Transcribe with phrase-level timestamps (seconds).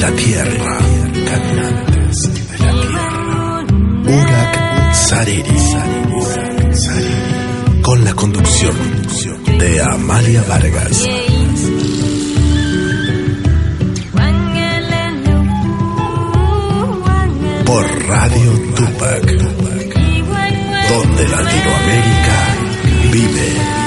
[0.00, 0.78] La tierra.
[1.30, 3.64] Caminantes de la tierra.
[4.06, 5.56] Urak Sariri.
[7.82, 8.74] Con la conducción
[9.58, 11.04] de Amalia Vargas.
[17.64, 19.26] Por Radio Tupac.
[20.88, 22.38] Donde Latinoamérica
[23.12, 23.85] vive.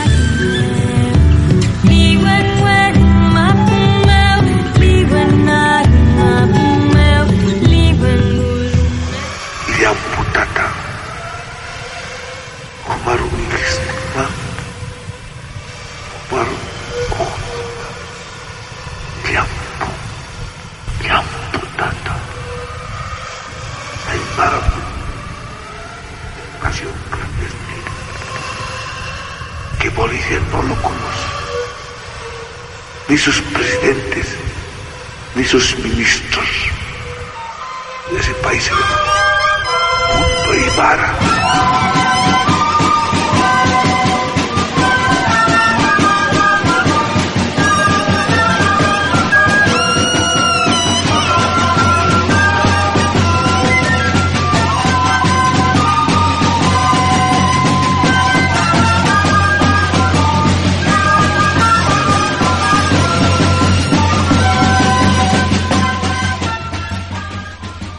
[33.10, 33.49] Ni sus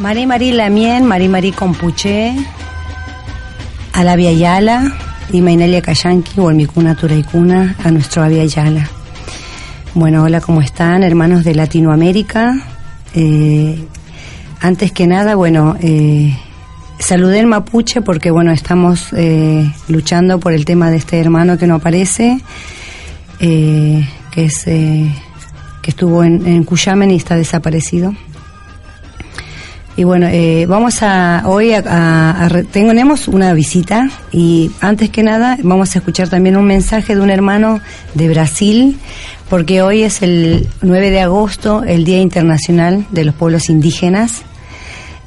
[0.01, 2.35] Mari Mari Lamien, Mari Mari Compuche,
[3.93, 4.97] Alavia Yala
[5.31, 8.89] y Mainelia Cayanqui, Olmicuna Turaicuna, a nuestro Avia Yala.
[9.93, 12.55] Bueno, hola, ¿cómo están, hermanos de Latinoamérica?
[13.15, 13.85] Eh,
[14.63, 16.35] antes que nada, bueno, eh,
[16.99, 21.67] saludé el mapuche porque, bueno, estamos eh, luchando por el tema de este hermano que
[21.67, 22.41] no aparece,
[23.39, 28.15] que es que estuvo en, en Cuyamen y está desaparecido.
[30.01, 35.95] Y bueno, eh, vamos a hoy a, tenemos una visita y antes que nada vamos
[35.95, 37.83] a escuchar también un mensaje de un hermano
[38.15, 38.99] de Brasil
[39.51, 44.41] porque hoy es el 9 de agosto, el Día Internacional de los Pueblos Indígenas.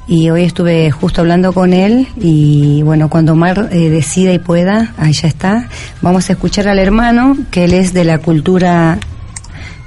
[0.08, 4.92] Y hoy estuve justo hablando con él y bueno, cuando Omar eh, decida y pueda,
[4.98, 5.68] ahí ya está,
[6.02, 8.98] vamos a escuchar al hermano que él es de la cultura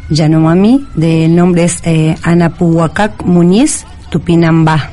[0.10, 4.92] Yanomami, del nombre es eh, Anapuhuacac Muñiz Tupinambá.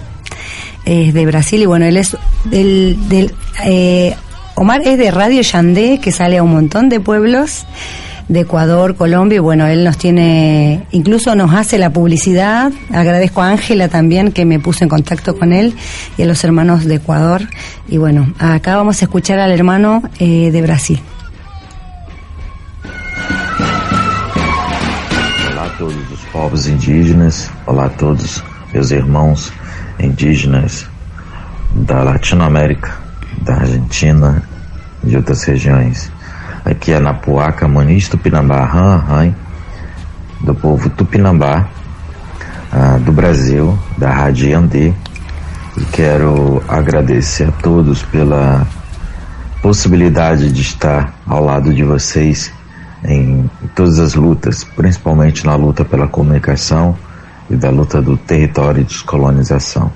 [0.85, 2.97] Es de Brasil y bueno, él es del...
[3.09, 3.35] del
[3.65, 4.17] eh,
[4.57, 7.67] Omar es de Radio Yandé, que sale a un montón de pueblos
[8.29, 12.73] de Ecuador, Colombia, y bueno, él nos tiene, incluso nos hace la publicidad.
[12.91, 15.75] Agradezco a Ángela también que me puso en contacto con él
[16.17, 17.43] y a los hermanos de Ecuador.
[17.89, 21.01] Y bueno, acá vamos a escuchar al hermano eh, de Brasil.
[25.51, 28.43] Hola a todos los pueblos indígenas, hola a todos
[28.75, 29.53] meus irmãos
[30.01, 30.85] indígenas
[31.73, 32.93] da Latinoamérica,
[33.41, 34.43] da Argentina
[35.03, 36.11] de outras regiões.
[36.65, 39.33] Aqui é Napuaca, Muniz, Tupinambá, Han,
[40.41, 41.69] do povo Tupinambá,
[42.73, 44.93] ah, do Brasil, da Rádio Andê.
[45.77, 48.67] E quero agradecer a todos pela
[49.63, 52.53] possibilidade de estar ao lado de vocês
[53.05, 56.97] em todas as lutas, principalmente na luta pela comunicação
[57.51, 59.91] e da luta do território e descolonização.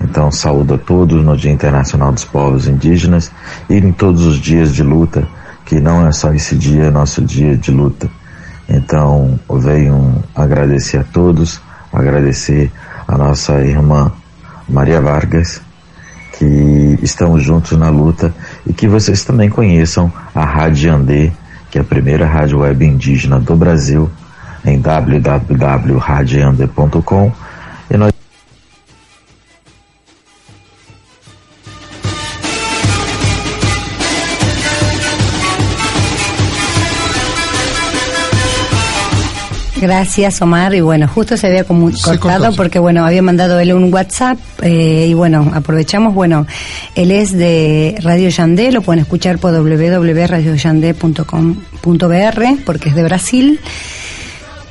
[0.00, 3.30] Então, saúdo a todos no Dia Internacional dos Povos Indígenas
[3.68, 5.26] e em todos os dias de luta,
[5.64, 8.08] que não é só esse dia, é nosso dia de luta.
[8.68, 11.60] Então, venho agradecer a todos,
[11.92, 12.70] agradecer
[13.06, 14.12] a nossa irmã
[14.68, 15.60] Maria Vargas,
[16.38, 18.32] que estamos juntos na luta
[18.66, 21.32] e que vocês também conheçam a Rádio Andê,
[21.70, 24.10] que é a primeira rádio web indígena do Brasil,
[24.64, 27.32] em www.radioandê.com
[27.90, 28.12] e nós
[39.80, 40.74] Gracias, Omar.
[40.74, 45.06] Y bueno, justo se había como cortado porque, bueno, había mandado él un WhatsApp eh,
[45.08, 46.14] y, bueno, aprovechamos.
[46.14, 46.48] Bueno,
[46.94, 53.60] él es de Radio Yandé, lo pueden escuchar por www.radioyandé.com.br porque es de Brasil.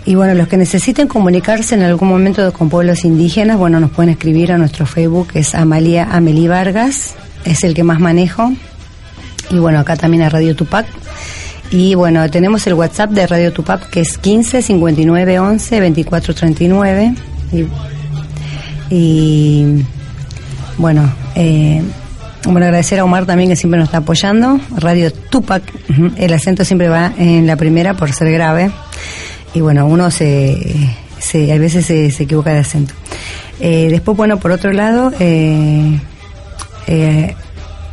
[0.07, 4.09] Y bueno, los que necesiten comunicarse en algún momento con pueblos indígenas, bueno, nos pueden
[4.09, 7.13] escribir a nuestro Facebook, es Amalia Amelí Vargas,
[7.43, 8.53] es el que más manejo.
[9.49, 10.85] Y bueno, acá también a Radio Tupac.
[11.71, 17.13] Y bueno, tenemos el WhatsApp de Radio Tupac que es 15 59 11 24 39.
[17.51, 17.65] Y,
[18.89, 19.85] y
[20.77, 21.81] bueno, eh,
[22.45, 24.57] bueno, agradecer a Omar también que siempre nos está apoyando.
[24.77, 25.63] Radio Tupac,
[26.15, 28.71] el acento siempre va en la primera por ser grave.
[29.57, 30.55] Y bueno, uno se,
[31.17, 32.93] se a veces se, equivoca de acento.
[33.59, 35.99] Eh, después, bueno, por otro lado, eh,
[36.85, 37.33] eh,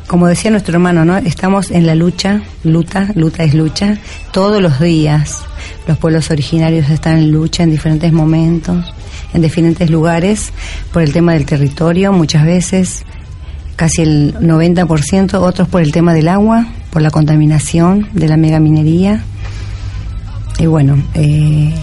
[0.06, 1.16] como decía nuestro hermano, ¿no?
[1.16, 3.96] Estamos en la lucha, luta, luta es lucha,
[4.30, 5.38] todos los días.
[5.88, 8.84] Los pueblos originarios están en lucha en diferentes momentos,
[9.32, 10.52] en diferentes lugares,
[10.92, 13.06] por el tema del territorio, muchas veces,
[13.74, 19.24] casi el 90%, otros por el tema del agua, por la contaminación de la megaminería.
[20.58, 21.74] Y bueno, eh,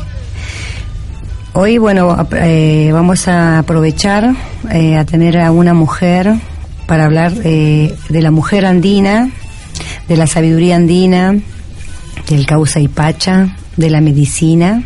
[1.53, 4.33] hoy, bueno, eh, vamos a aprovechar
[4.71, 6.33] eh, a tener a una mujer
[6.87, 9.29] para hablar eh, de la mujer andina,
[10.07, 11.35] de la sabiduría andina,
[12.29, 14.83] del causa y pacha, de la medicina.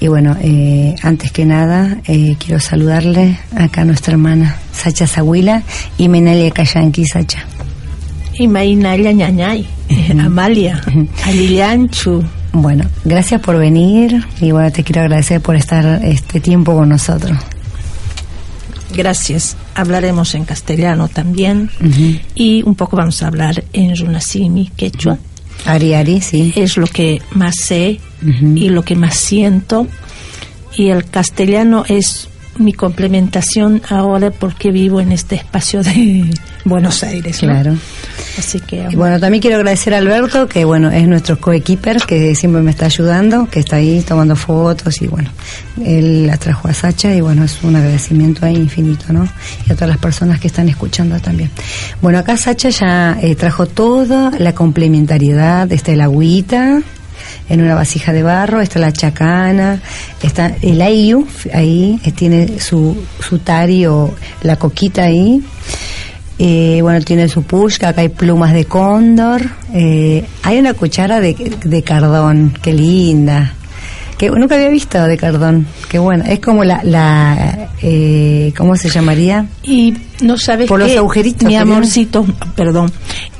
[0.00, 5.62] Y bueno, eh, antes que nada, eh, quiero saludarle acá a nuestra hermana Sacha Zahuila
[5.98, 7.44] y Menelia Cayanqui Sacha.
[8.34, 9.66] Y Mainaya Ñañay,
[10.18, 10.80] Amalia,
[11.26, 12.22] Alilianchu.
[12.52, 17.38] Bueno, gracias por venir y bueno, te quiero agradecer por estar este tiempo con nosotros.
[18.92, 19.56] Gracias.
[19.74, 21.70] Hablaremos en castellano también
[22.34, 25.18] y un poco vamos a hablar en Runasimi, quechua.
[25.64, 26.52] Ari Ari, sí.
[26.56, 29.86] Es lo que más sé y lo que más siento.
[30.76, 32.28] Y el castellano es
[32.60, 36.30] mi complementación ahora porque vivo en este espacio de
[36.64, 37.42] Buenos Aires.
[37.42, 37.48] ¿no?
[37.48, 37.76] Claro.
[38.38, 42.34] Así que Y bueno, también quiero agradecer a Alberto, que bueno, es nuestro coequiper, que
[42.34, 45.30] siempre me está ayudando, que está ahí tomando fotos y bueno,
[45.84, 49.26] él la trajo a Sacha y bueno, es un agradecimiento ahí infinito, ¿no?
[49.66, 51.50] Y a todas las personas que están escuchando también.
[52.00, 56.82] Bueno, acá Sacha ya eh, trajo toda la complementariedad, está el agüita
[57.48, 59.80] en una vasija de barro, está la chacana,
[60.22, 65.42] está el ayu, ahí tiene su, su tari o la coquita ahí.
[66.38, 69.42] Eh, bueno, tiene su pushka, acá hay plumas de cóndor.
[69.74, 73.52] eh, hay una cuchara de, de cardón, qué linda.
[74.16, 76.24] Que nunca había visto de cardón, qué buena.
[76.26, 79.46] Es como la, la eh, ¿cómo se llamaría?
[79.62, 82.24] Y no sabes Por los agujeritos mi amorcito,
[82.56, 82.92] perdón,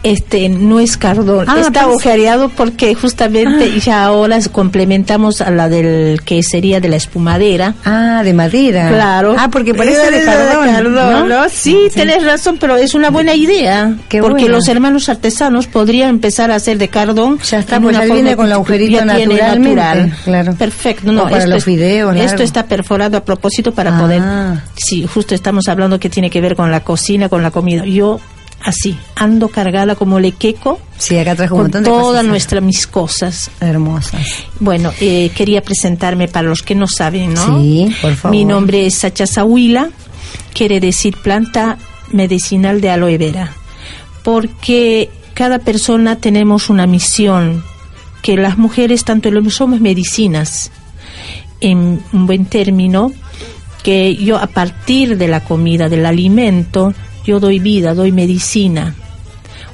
[0.02, 5.68] este no es cardón, Ah, está pues- agujereado porque justamente ya ahora complementamos a la
[5.68, 7.74] del que sería de la espumadera.
[7.84, 8.88] Ah, de madera.
[8.88, 9.34] Claro.
[9.38, 10.94] Ah, porque parece de cardón.
[10.94, 11.26] ¿no?
[11.26, 11.42] ¿no?
[11.50, 13.94] Sí, tenés razón, pero es una buena idea.
[14.08, 14.56] Qué porque buena.
[14.56, 17.38] los hermanos artesanos podrían empezar a hacer de cardón.
[17.40, 20.14] Ya está, pues ya viene con el agujerito tiene naturalmente, natural.
[20.24, 20.54] claro.
[20.54, 21.12] Perfecto.
[21.12, 24.00] No, para esto los fideos Esto está perforado a propósito para Ah.
[24.00, 24.22] poder.
[24.76, 27.84] Sí, justo estamos hablando que tiene que ver con la cocina, con la comida.
[27.84, 28.20] Yo
[28.62, 30.80] así ando cargada como lequeco.
[30.98, 33.50] Sí, acá trajo un con montón de todas nuestras mis cosas.
[33.60, 34.26] Hermosas.
[34.58, 37.60] Bueno, eh, quería presentarme para los que no saben, ¿no?
[37.60, 38.36] Sí, por favor.
[38.36, 39.90] Mi nombre es Sacha Zahuila,
[40.54, 41.78] quiere decir planta
[42.12, 43.52] medicinal de aloe vera,
[44.22, 47.64] porque cada persona tenemos una misión,
[48.22, 50.70] que las mujeres, tanto los somos medicinas,
[51.60, 53.12] en un buen término
[53.82, 56.94] que yo a partir de la comida, del alimento,
[57.24, 58.94] yo doy vida, doy medicina.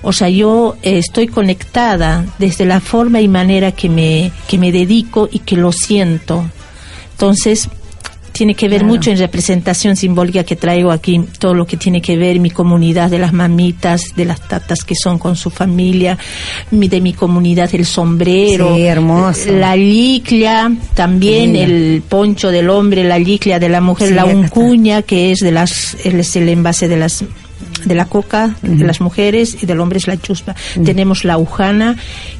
[0.02, 4.72] O sea, yo eh, estoy conectada desde la forma y manera que me, que me
[4.72, 6.44] dedico y que lo siento.
[7.12, 7.68] Entonces,
[8.36, 12.16] tiene que ver mucho en representación simbólica que traigo aquí, todo lo que tiene que
[12.18, 16.18] ver mi comunidad de las mamitas, de las tatas que son con su familia,
[16.70, 19.50] mi, de mi comunidad el sombrero, hermoso.
[19.52, 25.30] la liclia, también el poncho del hombre, la liclia de la mujer, la uncuña, que
[25.30, 27.24] es de las, es el envase de las
[27.86, 30.54] de la coca de las mujeres y del hombre es la chuspa.
[30.84, 31.96] Tenemos la ujana,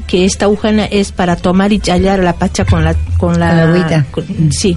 [0.07, 4.05] que esta ujana es para tomar y hallar la pacha con la con la, agüita.
[4.51, 4.77] sí,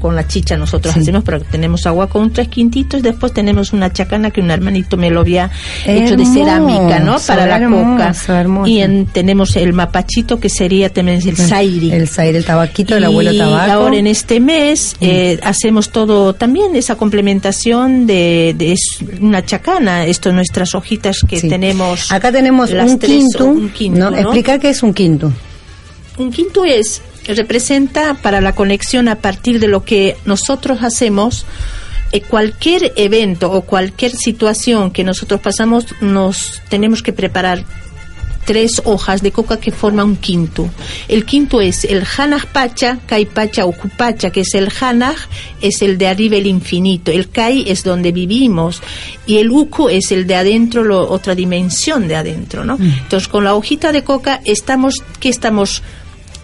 [0.00, 4.30] con la chicha nosotros hacemos, pero tenemos agua con tres quintitos, después tenemos una chacana
[4.30, 5.50] que un hermanito me lo había
[5.84, 7.18] hecho de cerámica, ¿no?
[7.18, 8.14] Para la coca.
[8.66, 11.92] Y en, tenemos el mapachito que sería también el sairi.
[11.92, 13.72] El sairi, el tabaquito, el abuelo tabaco.
[13.72, 20.04] ahora en este mes eh, hacemos todo, también esa complementación de, de es una chacana,
[20.06, 22.12] esto nuestras hojitas que tenemos.
[22.12, 24.16] Acá tenemos un, quinto, un quinto, ¿no?
[24.16, 25.32] Explicar qué es un quinto.
[26.18, 27.02] Un quinto es
[27.34, 31.46] representa para la conexión a partir de lo que nosotros hacemos.
[32.12, 37.64] Eh, cualquier evento o cualquier situación que nosotros pasamos, nos tenemos que preparar
[38.46, 40.70] tres hojas de coca que forman un quinto.
[41.08, 45.16] El quinto es el Hanaj Pacha, Kai Pacha o Kupacha, que es el Hanaj,
[45.60, 47.10] es el de arriba el infinito.
[47.10, 48.80] El Kai es donde vivimos
[49.26, 52.78] y el Uku es el de adentro, lo, otra dimensión de adentro, ¿no?
[52.78, 53.00] Mm.
[53.02, 55.82] Entonces con la hojita de coca estamos, ¿qué estamos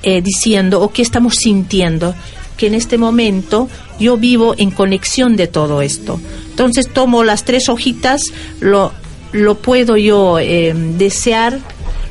[0.02, 2.14] eh, diciendo o qué estamos sintiendo,
[2.56, 3.68] que en este momento
[3.98, 6.20] yo vivo en conexión de todo esto.
[6.50, 8.22] Entonces tomo las tres hojitas,
[8.60, 8.92] lo,
[9.32, 11.58] lo puedo yo eh, desear,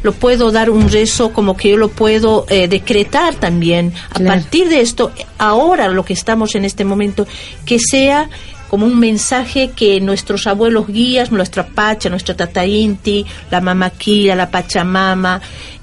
[0.03, 3.93] lo puedo dar un rezo como que yo lo puedo eh, decretar también.
[4.09, 7.27] A partir de esto, ahora lo que estamos en este momento,
[7.65, 8.29] que sea
[8.71, 14.49] como un mensaje que nuestros abuelos guías, nuestra Pacha, nuestra Tata Inti, la Mamaquilla, la
[14.49, 15.41] Pachamama,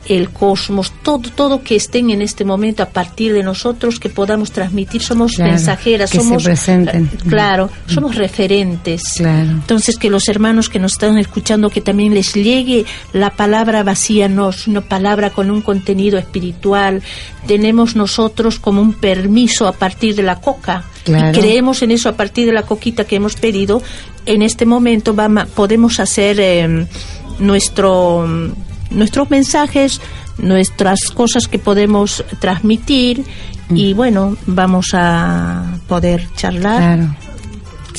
[0.09, 4.53] el cosmos, todo, todo que estén en este momento a partir de nosotros, que podamos
[4.53, 9.21] transmitir, somos mensajeras, somos, eh, claro, somos referentes.
[9.21, 14.29] Entonces que los hermanos que nos están escuchando, que también les llegue la palabra vacía,
[14.29, 17.03] no, sino palabra con un contenido espiritual.
[17.47, 20.85] Tenemos nosotros como un permiso a partir de la coca.
[21.07, 23.83] Y creemos en eso a partir de la coquita que hemos pedido.
[24.27, 26.87] En este momento vamos, podemos hacer eh,
[27.38, 28.27] nuestro
[28.90, 30.00] nuestros mensajes,
[30.38, 33.25] nuestras cosas que podemos transmitir
[33.71, 33.97] y mm.
[33.97, 37.09] bueno, vamos a poder charlar.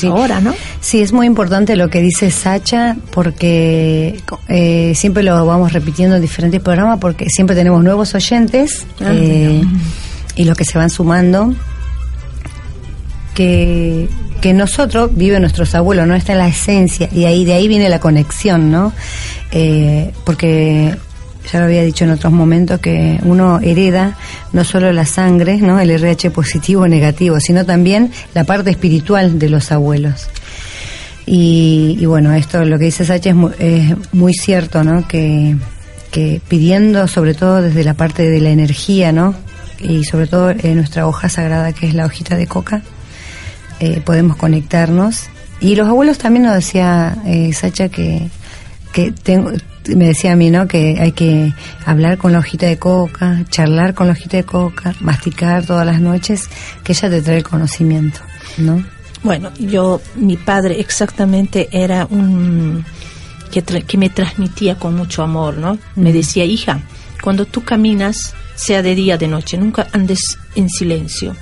[0.03, 0.53] Ahora, ¿no?
[0.79, 6.21] Sí, es muy importante lo que dice Sacha porque eh, siempre lo vamos repitiendo en
[6.21, 9.61] diferentes programas porque siempre tenemos nuevos oyentes ah, eh,
[10.35, 11.53] y los que se van sumando
[13.33, 14.07] que,
[14.41, 17.89] que nosotros vive nuestros abuelos, no está en la esencia y ahí de ahí viene
[17.89, 18.93] la conexión, ¿no?
[19.51, 20.95] Eh, porque
[21.51, 24.17] ya lo había dicho en otros momentos que uno hereda
[24.53, 25.79] no solo la sangre, ¿no?
[25.79, 30.27] el RH positivo o negativo, sino también la parte espiritual de los abuelos.
[31.31, 33.35] Y, bueno, esto lo que dice Sacha es
[34.13, 35.07] muy, cierto, ¿no?
[35.07, 35.55] Que,
[36.09, 39.35] que, pidiendo sobre todo desde la parte de la energía, ¿no?
[39.79, 42.81] Y sobre todo en nuestra hoja sagrada que es la hojita de coca,
[43.79, 45.29] eh, podemos conectarnos.
[45.61, 48.29] Y los abuelos también nos decía eh, Sacha que
[48.91, 49.51] que tengo,
[49.95, 50.67] me decía a mí, ¿no?
[50.67, 51.53] Que hay que
[51.85, 56.01] hablar con la hojita de coca, charlar con la hojita de coca, masticar todas las
[56.01, 56.49] noches,
[56.83, 58.19] que ella te trae el conocimiento,
[58.57, 58.83] ¿no?
[59.23, 62.85] Bueno, yo, mi padre exactamente era un
[63.51, 65.77] que, que me transmitía con mucho amor, ¿no?
[65.95, 66.79] Me decía, hija,
[67.21, 71.35] cuando tú caminas, sea de día o de noche, nunca andes en silencio.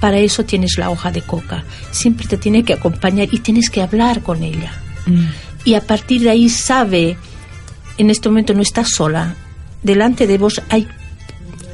[0.00, 1.64] Para eso tienes la hoja de coca.
[1.90, 4.72] Siempre te tiene que acompañar y tienes que hablar con ella.
[5.06, 5.26] Mm
[5.68, 7.18] y a partir de ahí sabe,
[7.98, 9.34] en este momento no está sola,
[9.82, 10.88] delante de vos hay,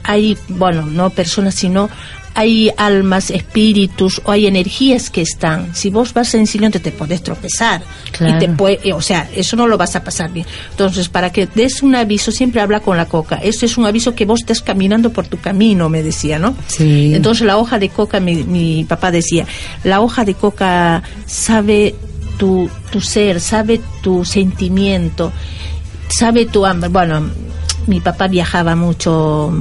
[0.02, 1.88] hay bueno, no personas, sino
[2.34, 5.74] hay almas, espíritus o hay energías que están.
[5.74, 7.82] Si vos vas en silencio te podés tropezar.
[8.20, 10.46] Y te puede, o sea, eso no lo vas a pasar bien.
[10.70, 13.36] Entonces, para que des un aviso, siempre habla con la coca.
[13.36, 16.54] Eso es un aviso que vos estás caminando por tu camino, me decía, ¿no?
[16.66, 17.14] Sí.
[17.14, 19.46] Entonces, la hoja de coca, mi, mi papá decía,
[19.84, 21.94] la hoja de coca sabe
[22.38, 25.32] tu, tu ser, sabe tu sentimiento,
[26.08, 26.88] sabe tu hambre.
[26.88, 27.30] Bueno,
[27.86, 29.52] mi papá viajaba mucho,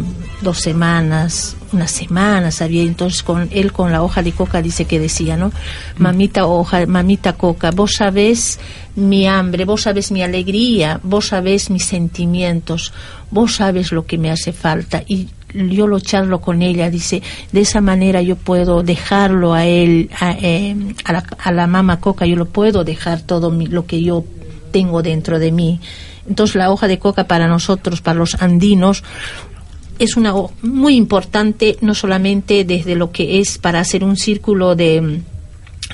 [0.44, 5.00] dos semanas, una semana, sabía, entonces con él con la hoja de coca dice que
[5.00, 5.52] decía, ¿no?
[5.98, 8.60] Mamita hoja, mamita coca, vos sabés
[8.96, 12.94] mi hambre, vos sabés mi alegría, vos sabés mis sentimientos,
[13.32, 17.22] vos sabes lo que me hace falta y yo lo charlo con ella, dice,
[17.52, 22.00] de esa manera yo puedo dejarlo a él, a, eh, a, la, a la mama
[22.00, 24.26] coca, yo lo puedo dejar todo mi- lo que yo
[24.72, 25.80] tengo dentro de mí.
[26.28, 29.04] Entonces la hoja de coca para nosotros, para los andinos,
[30.00, 35.22] es una muy importante, no solamente desde lo que es para hacer un círculo de,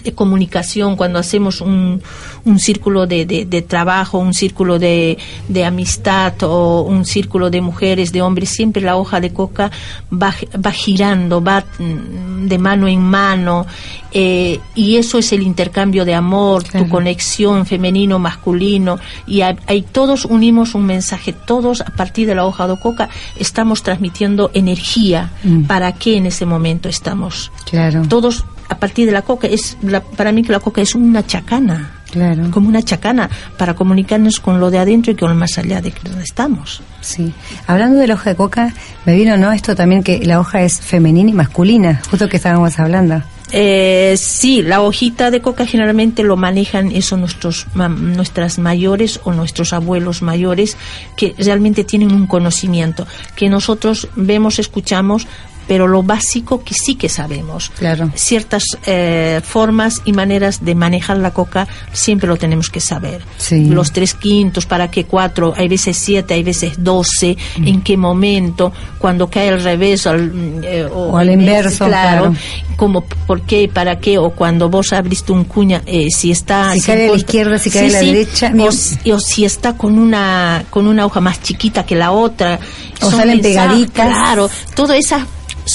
[0.03, 2.01] de comunicación, cuando hacemos un,
[2.46, 7.62] un círculo de, de- de trabajo, un círculo de, de amistad o un círculo de
[7.62, 9.72] mujeres, de hombres, siempre la hoja de coca
[10.12, 10.34] va,
[10.65, 13.65] va girando, va mm, de mano en mano,
[14.12, 20.25] eh, y eso es el intercambio de amor, tu conexión femenino-masculino, y hay, hay- todos
[20.25, 25.32] unimos un mensaje, todos a partir de la hoja de coca estamos transmitiendo energía.
[25.44, 25.63] Mm.
[25.63, 27.51] ¿Para qué en ese momento estamos?
[27.70, 28.03] Claro.
[28.08, 31.25] todos a partir de la coca es la- para mí que la coca es una
[31.25, 32.49] chacana Claro.
[32.51, 35.93] como una chacana para comunicarnos con lo de adentro y con lo más allá de
[36.03, 37.31] donde estamos Sí.
[37.67, 38.73] Hablando de la hoja de coca,
[39.05, 39.51] me vino, ¿no?
[39.51, 43.21] Esto también que la hoja es femenina y masculina, justo que estábamos hablando.
[43.51, 49.31] Eh, sí, la hojita de coca generalmente lo manejan eso nuestros ma- nuestras mayores o
[49.33, 50.77] nuestros abuelos mayores
[51.17, 55.25] que realmente tienen un conocimiento que nosotros vemos, escuchamos,
[55.69, 57.71] pero lo básico que sí que sabemos.
[57.77, 58.09] Claro.
[58.15, 63.21] Ciertas eh, formas y maneras de manejar la coca siempre lo tenemos que saber.
[63.38, 63.65] Sí.
[63.65, 68.73] Los tres quintos, para qué cuatro, hay veces siete, hay veces doce, en qué momento,
[68.97, 70.33] cuando cae al revés al,
[70.63, 72.33] eh, O al inverso, claro.
[72.75, 76.73] como por qué, para qué, o cuando vos abriste un cuña, eh, si está...
[76.73, 79.99] Si cae a la izquierda, si cae a la derecha, O, o si está con
[79.99, 82.59] una, con una hoja más chiquita que la otra.
[83.01, 84.07] O salen pegaditas.
[84.07, 85.23] Claro, todas esas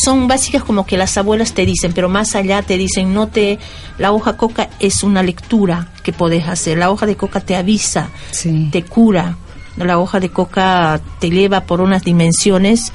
[0.03, 3.59] son básicas como que las abuelas te dicen, pero más allá te dicen, no te,
[3.99, 8.09] la hoja coca es una lectura que podés hacer, la hoja de coca te avisa,
[8.31, 8.69] Sí.
[8.73, 9.37] te cura,
[9.77, 12.93] la hoja de coca te lleva por unas dimensiones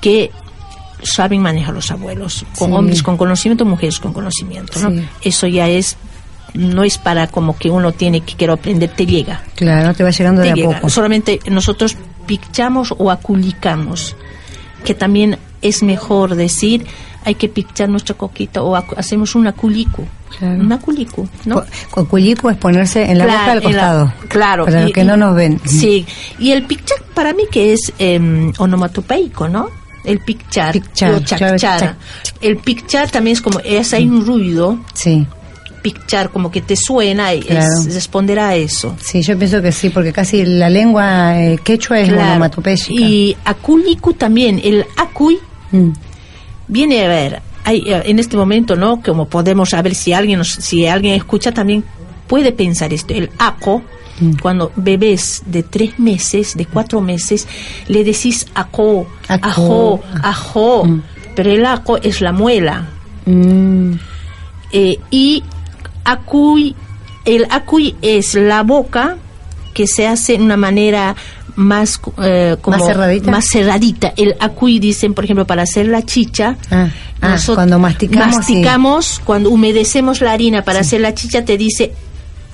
[0.00, 0.30] que
[1.02, 2.76] saben manejar los abuelos, con Sí.
[2.76, 4.90] hombres con conocimiento, mujeres con conocimiento, ¿no?
[4.90, 5.08] Sí.
[5.22, 5.96] Eso ya es,
[6.54, 9.42] no es para como que uno tiene que quiero aprender, te llega.
[9.54, 10.88] Claro, te va llegando de a poco.
[10.88, 11.96] Solamente nosotros
[12.26, 14.16] picchamos o aculicamos,
[14.86, 16.86] que también es mejor decir,
[17.24, 20.04] hay que picchar nuestra coquita o hacemos un aculico.
[20.38, 20.60] Claro.
[20.60, 21.62] Un aculico, ¿no?
[21.90, 24.12] Cu- Culico es ponerse en la boca la- costado.
[24.28, 24.64] claro.
[24.64, 25.60] Para los que y- no nos ven.
[25.64, 26.04] Sí.
[26.38, 29.68] Y el picchar para mí que es eh, onomatopeico, ¿no?
[30.04, 30.20] El
[30.50, 31.56] chachara.
[31.58, 31.94] chac-
[32.40, 35.26] El picchar también es como, es hay un ruido, Sí,
[35.92, 37.66] picchar como que te suena y Claro.
[37.86, 38.96] es responder a eso.
[39.00, 42.30] sí, yo pienso que sí, porque casi la lengua eh, quechua es Claro.
[42.32, 42.90] onomatopéyica.
[42.92, 45.38] Y aculiku también, el acuy
[45.72, 45.90] Mm,
[46.68, 49.00] viene a ver, hay, eh, en este momento, ¿no?
[49.00, 51.84] Como podemos saber si alguien, si alguien escucha también
[52.26, 53.14] puede pensar esto.
[53.14, 53.82] El aco,
[54.20, 54.36] Mm.
[54.42, 57.46] cuando bebés de tres meses, de cuatro meses,
[57.88, 61.02] le decís aco, ajo, ajo, Mm.
[61.36, 62.86] pero el aco es la muela.
[63.26, 63.92] mm,
[64.72, 65.42] Eh, y
[66.06, 66.74] acuy,
[67.24, 69.16] el acuy es la boca
[69.74, 71.14] que se hace de una manera
[71.56, 73.30] más eh, como ¿Más cerradita?
[73.30, 74.12] más cerradita.
[74.16, 76.56] El acuy dicen, por ejemplo, para hacer la chicha.
[76.70, 76.88] Ah,
[77.20, 81.92] ah, cuando masticamos, masticamos, cuando humedecemos la harina para hacer la chicha, te dice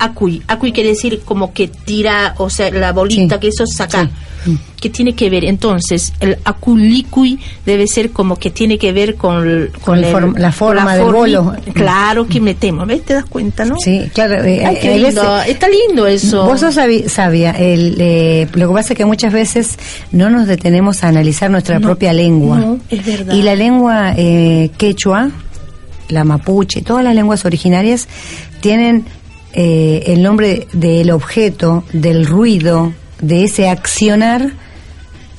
[0.05, 0.43] acuy.
[0.49, 3.41] Acuy quiere decir como que tira, o sea, la bolita Sí.
[3.41, 4.05] que eso saca.
[4.05, 4.11] Sí.
[4.51, 4.57] Mm.
[4.81, 5.45] ¿Qué tiene que ver?
[5.45, 10.37] Entonces, el aculicuy debe ser como que tiene que ver con, el- Con el form-
[10.37, 11.55] la forma del formi- bolo.
[11.73, 13.05] Claro que metemos, ¿ves?
[13.05, 13.77] ¿Te das cuenta, no?
[13.79, 14.43] Sí, claro.
[14.43, 15.23] eh, Ay, qué hay lindo.
[15.23, 16.45] veces- Está lindo eso.
[16.45, 17.53] Vos sos sabi- sabia.
[17.53, 19.79] El, eh, lo que pasa es que muchas veces
[20.11, 22.59] no nos detenemos a analizar nuestra No, propia lengua.
[22.59, 23.35] no, es verdad.
[23.35, 25.31] Y la lengua eh, quechua,
[26.09, 28.09] la mapuche, todas las lenguas originarias
[28.61, 29.05] tienen
[29.53, 34.53] eh, el nombre del objeto, del ruido, de ese accionar.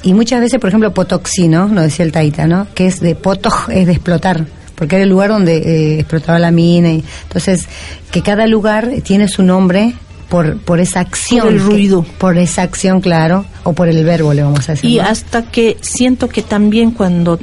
[0.03, 1.67] Y muchas veces, por ejemplo, potoxi, ¿no?
[1.67, 2.67] Nos decía el taita, ¿no?
[2.75, 4.45] Que es de potoj, es de explotar.
[4.75, 6.91] Porque era el lugar donde eh, explotaba la mina.
[6.91, 7.67] Y, entonces,
[8.11, 9.93] que cada lugar tiene su nombre
[10.29, 11.41] por, por esa acción.
[11.45, 12.05] Por el que- ruido.
[12.17, 13.45] por esa acción, claro.
[13.63, 14.89] O por el verbo, le vamos a decir.
[14.89, 15.03] Y ¿no?
[15.03, 17.39] hasta que siento que también cuando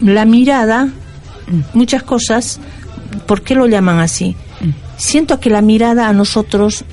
[0.00, 0.88] la mirada,
[1.74, 2.60] muchas cosas,
[3.26, 4.36] ¿por qué lo llaman así?
[4.96, 6.84] Siento que la mirada a nosotros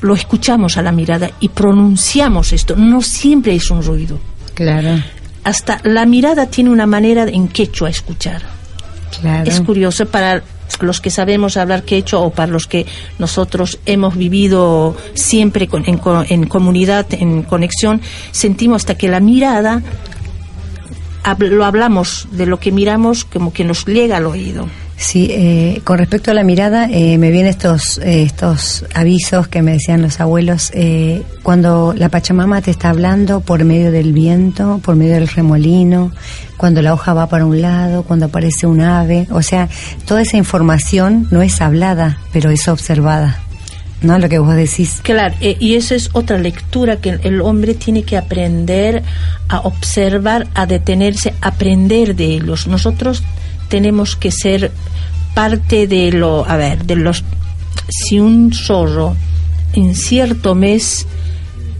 [0.00, 2.76] lo escuchamos a la mirada y pronunciamos esto.
[2.76, 4.18] No siempre es un ruido.
[4.54, 5.02] Claro,
[5.44, 8.42] Hasta la mirada tiene una manera en quechua escuchar.
[9.20, 9.50] claro.
[9.50, 10.42] Es curioso para
[10.80, 12.84] los que sabemos hablar quechua o para los que
[13.18, 19.82] nosotros hemos vivido siempre con- en, en comunidad, en conexión, sentimos hasta que la mirada,
[21.24, 24.68] hab- lo hablamos de lo que miramos como que nos llega al oído.
[25.00, 29.62] Sí, eh, con respecto a la mirada, eh, me vienen estos, eh, estos avisos que
[29.62, 30.72] me decían los abuelos.
[30.74, 36.10] eh, cuando la Pachamama te está hablando por medio del viento, por medio del remolino,
[36.56, 39.28] cuando la hoja va para un lado, cuando aparece un ave.
[39.30, 39.68] O sea,
[40.04, 43.38] toda esa información no es hablada, pero es observada.
[44.02, 44.18] ¿No?
[44.18, 45.00] Lo que vos decís.
[45.02, 49.02] Claro, eh, y eso es otra lectura que el- hombre tiene que aprender
[49.48, 52.66] a observar, a detenerse, aprender de ellos.
[52.68, 53.24] Nosotros
[53.68, 54.72] tenemos que ser
[55.34, 57.24] parte de lo, a ver, de los,
[57.88, 59.16] si un zorro
[59.72, 61.06] en cierto mes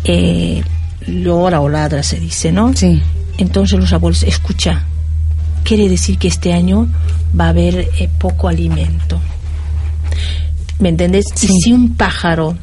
[0.05, 0.62] eh,
[1.07, 2.72] llora o ladra, se dice, ¿no?
[2.74, 3.01] Sí.
[3.38, 4.85] Entonces los abuelos, escucha,
[5.64, 6.88] quiere decir que este año
[7.38, 9.20] va a haber eh, poco alimento.
[10.79, 11.27] ¿Me entendés?
[11.35, 12.57] Si un pájaro,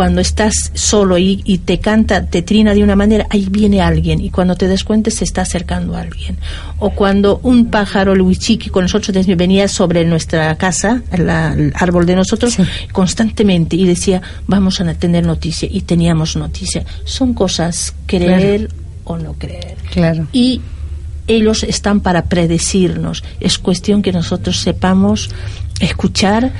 [0.00, 4.18] cuando estás solo y, y te canta, te trina de una manera, ahí viene alguien.
[4.22, 6.38] Y cuando te des cuenta, se está acercando a alguien.
[6.78, 12.06] O cuando un pájaro, el huichiqui, con nosotros venía sobre nuestra casa, la- el árbol
[12.06, 12.56] de nosotros,
[12.92, 15.68] constantemente y decía, vamos a tener noticia.
[15.70, 16.82] Y teníamos noticia.
[17.04, 18.70] Son cosas, creer
[19.04, 20.28] o no creer Claro.
[20.32, 20.62] y
[21.26, 23.22] ellos están para predecirnos.
[23.38, 25.28] Es cuestión que nosotros sepamos
[25.78, 26.52] escuchar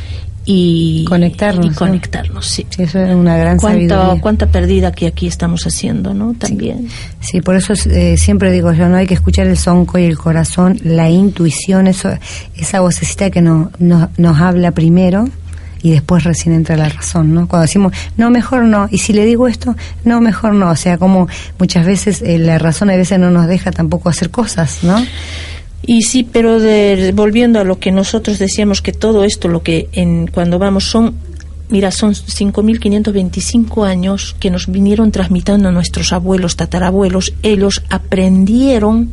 [0.52, 1.74] y Conectarnos, Y ¿no?
[1.76, 2.66] conectarnos, sí.
[2.70, 4.20] Sí, eso es una gran ¿Cuánta, sabiduría.
[4.20, 6.34] cuánta pérdida que aquí estamos haciendo, ¿no?
[6.34, 6.88] También.
[7.20, 10.18] Sí, por eso eh, siempre digo yo, no hay que escuchar el sonco y el
[10.18, 12.10] corazón, la intuición, eso,
[12.56, 15.28] esa vocecita que no, no- nos habla primero
[15.82, 17.46] y después recién entra la razón, ¿no?
[17.48, 20.98] Cuando decimos, no, mejor no, y si le digo esto, no, mejor no, o sea,
[20.98, 24.96] como muchas veces eh, la razón a veces no nos deja tampoco hacer cosas, ¿no?
[25.86, 29.88] Y sí, pero de- volviendo a lo que nosotros decíamos que todo esto, lo que
[29.92, 31.14] en, cuando vamos son,
[31.68, 39.10] mira, son 5.525 años que nos vinieron transmitiendo a nuestros abuelos, tatarabuelos, ellos aprendieron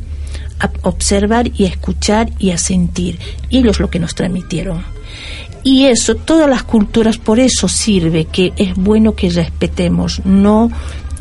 [0.60, 4.84] a observar y a escuchar y a sentir, y ellos lo que nos transmitieron.
[5.64, 10.72] Y eso, todas las culturas, por eso sirve que es bueno que respetemos, no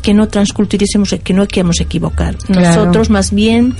[0.01, 2.37] que no transculturicemos, que no queremos equivocar.
[2.37, 2.61] Claro.
[2.61, 3.75] Nosotros más bien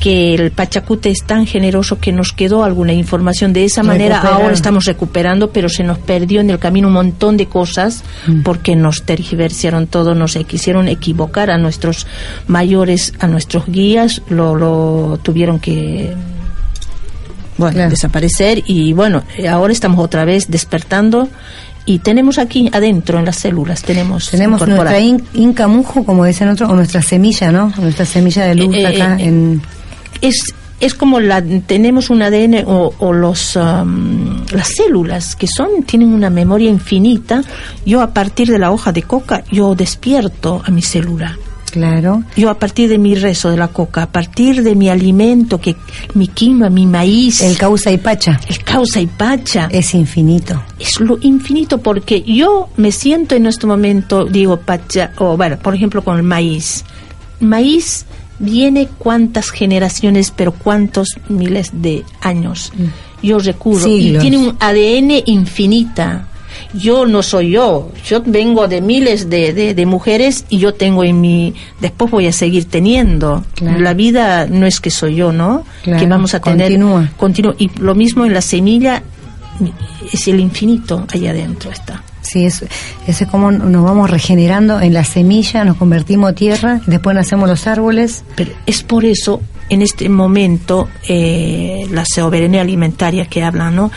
[0.00, 4.40] que el Pachacute es tan generoso que nos quedó alguna información de esa manera Recuperar.
[4.42, 8.42] ahora estamos recuperando pero se nos perdió en el camino un montón de cosas Mm.
[8.42, 12.06] porque nos tergiversaron todo nos quisieron equivocar a nuestros
[12.46, 16.14] mayores a nuestros guías lo, lo tuvieron que
[17.56, 21.28] bueno, desaparecer y bueno, ahora estamos otra vez despertando
[21.86, 24.90] y tenemos aquí adentro en las células tenemos Tenemos incorporado.
[25.00, 27.72] nuestra in- inca mujo, como dicen otros, o nuestra semilla, ¿no?
[27.78, 29.62] Nuestra semilla de luz Eh, eh, acá eh, en...
[30.20, 35.82] es es como la tenemos un ADN o, o los am, las células que son
[35.84, 37.42] tienen una memoria infinita
[37.84, 41.36] yo a partir de la hoja de coca yo despierto a mi célula
[41.70, 42.22] Claro.
[42.36, 45.76] yo a partir de mi rezo de la coca, a partir de mi alimento, que
[46.14, 47.42] mi quinoa, mi maíz.
[47.42, 48.40] El causa y pacha.
[48.48, 49.68] El causa y pacha.
[49.70, 50.62] Es infinito.
[50.78, 55.74] Es lo infinito porque yo me siento en este momento, digo pacha, o bueno, por
[55.74, 56.84] ejemplo con el maíz.
[57.40, 58.06] Maíz
[58.38, 62.72] viene cuántas generaciones, pero cuántos miles de años.
[63.22, 63.84] Yo recurro.
[63.84, 64.24] Siglos.
[64.24, 66.28] Y tiene un ADN infinita.
[66.74, 71.04] Yo no soy yo, yo vengo de miles de, de, de mujeres y yo tengo
[71.04, 73.44] en mi, después voy a seguir teniendo.
[73.54, 73.78] Claro.
[73.80, 75.64] La vida no es que soy yo, ¿no?
[75.82, 76.72] Claro, que vamos a tener.
[76.72, 77.10] continúa.
[77.16, 77.54] Continúa.
[77.58, 79.02] Y lo mismo en la semilla,
[80.12, 82.02] es el infinito allá adentro está.
[82.28, 82.66] Sí, eso,
[83.06, 87.66] eso es como nos vamos regenerando en la semilla, nos convertimos tierra, después nacemos los
[87.66, 88.22] árboles.
[88.36, 93.90] Pero es por eso, en este momento, eh, la soberanía alimentaria que hablan, ¿no?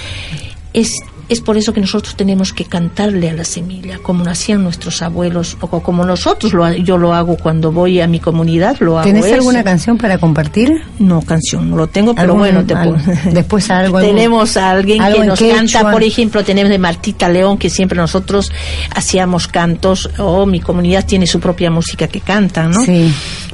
[0.71, 0.93] Es,
[1.31, 5.01] es por eso que nosotros tenemos que cantarle a la semilla, como lo hacían nuestros
[5.01, 8.99] abuelos, o co- como nosotros, lo, yo lo hago cuando voy a mi comunidad, lo
[8.99, 9.07] hago.
[9.07, 9.35] ¿Tenés eso.
[9.35, 10.81] alguna canción para compartir?
[10.99, 13.01] No, canción, no lo tengo, pero bueno, te al- puedo-
[13.33, 13.99] después algo.
[14.01, 15.55] tenemos a alguien algo que nos quechua.
[15.57, 18.51] canta, por ejemplo, tenemos de Martita León, que siempre nosotros
[18.93, 22.81] hacíamos cantos, o mi comunidad tiene su propia música que cantan, ¿no?
[22.83, 23.11] Sí.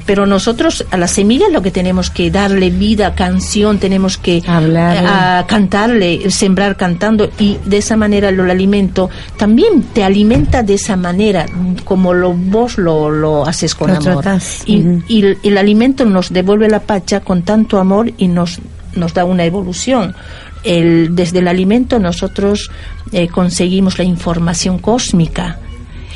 [0.07, 5.07] Pero nosotros a la semilla lo que tenemos que darle vida, canción, tenemos que Hablarle.
[5.07, 9.09] a cantarle, sembrar cantando y de esa manera lo alimento.
[9.37, 11.45] También te alimenta de esa manera,
[11.83, 14.25] como lo, vos lo, lo haces con Lo amor.
[14.65, 18.59] Y, y el, el alimento nos devuelve la pacha con tanto amor y nos,
[18.95, 20.15] nos da una evolución.
[20.63, 22.71] El, desde el alimento nosotros
[23.11, 25.59] eh, conseguimos la información cósmica.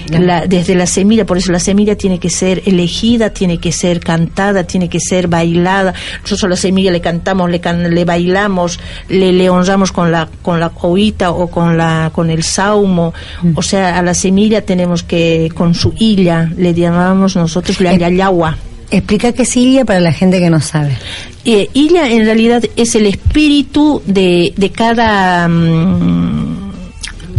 [0.09, 3.99] La- desde la semilla, por eso la semilla tiene que ser elegida, tiene que ser
[3.99, 5.93] cantada, tiene que ser bailada.
[6.21, 10.27] Nosotros a la semilla le cantamos, le, can- le bailamos, le, le honramos con la
[10.41, 13.13] con la coita o con la con el saumo.
[13.55, 17.97] O sea, a la semilla tenemos que con su hilla le llamamos nosotros la Eh,
[17.99, 18.57] yayagua.
[18.93, 20.97] Explica qué es Ilia para la gente que no sabe.
[21.45, 26.40] Eh, en realidad es el espíritu de, de cada mm,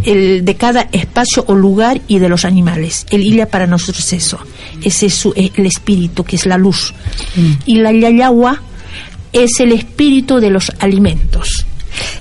[0.04, 3.06] el, de cada espacio o lugar y de los animales.
[3.10, 4.38] El Illa para nosotros es eso,
[4.82, 6.92] ese es su- el espíritu que es la luz.
[7.66, 8.60] Y la Yayagua
[9.32, 11.66] es el espíritu de los alimentos.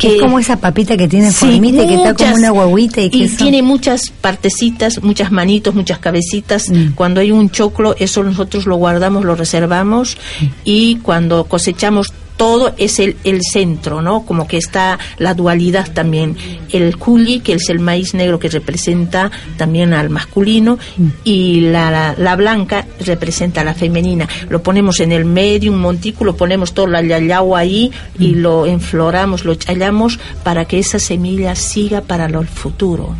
[0.01, 3.23] es como esa papita que tiene formita y que está como una guaguita y que
[3.23, 6.69] eso- tiene muchas partecitas, muchas manitos, muchas cabecitas.
[6.69, 6.91] Mm.
[6.95, 10.45] Cuando hay un choclo, eso nosotros lo guardamos, lo reservamos Mm.
[10.65, 14.25] y cuando cosechamos todo es el, el centro, ¿no?
[14.25, 16.35] Como que está la dualidad también.
[16.69, 21.07] El culi, que es el maíz negro que representa también al masculino, Mm.
[21.23, 24.27] y la, la, la blanca representa a la femenina.
[24.49, 28.23] Lo ponemos en el medio, un montículo, ponemos todo la yayagua ahí Mm.
[28.23, 33.15] y lo enfloramos, lo challamos para que esa semilla siga para lo- el futuro,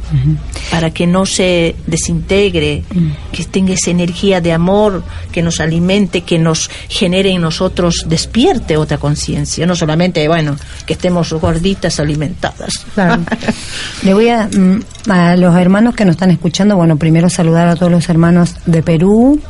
[0.72, 2.84] para que no se desintegre,
[3.32, 8.78] que tenga esa energía de amor, que nos alimente, que nos genere en nosotros, despierte
[8.78, 12.86] otra conciencia, no solamente, bueno, que estemos gorditas alimentadas.
[12.94, 13.24] Claro.
[14.04, 17.76] Le voy a, mm, a los hermanos que nos están escuchando, bueno, primero saludar a
[17.76, 19.42] todos los hermanos de Perú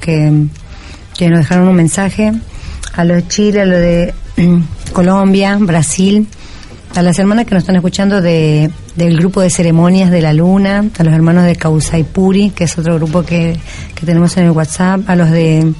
[0.00, 0.46] que,
[1.16, 2.32] que nos dejaron un mensaje,
[2.94, 6.28] a los de Chile, a los de mm, Colombia, Brasil,
[6.94, 10.84] a las hermanas que nos están escuchando de, del grupo de ceremonias de la luna,
[10.98, 13.58] a los hermanos de Puri, que es otro grupo que,
[13.94, 15.72] que tenemos en el WhatsApp, a los de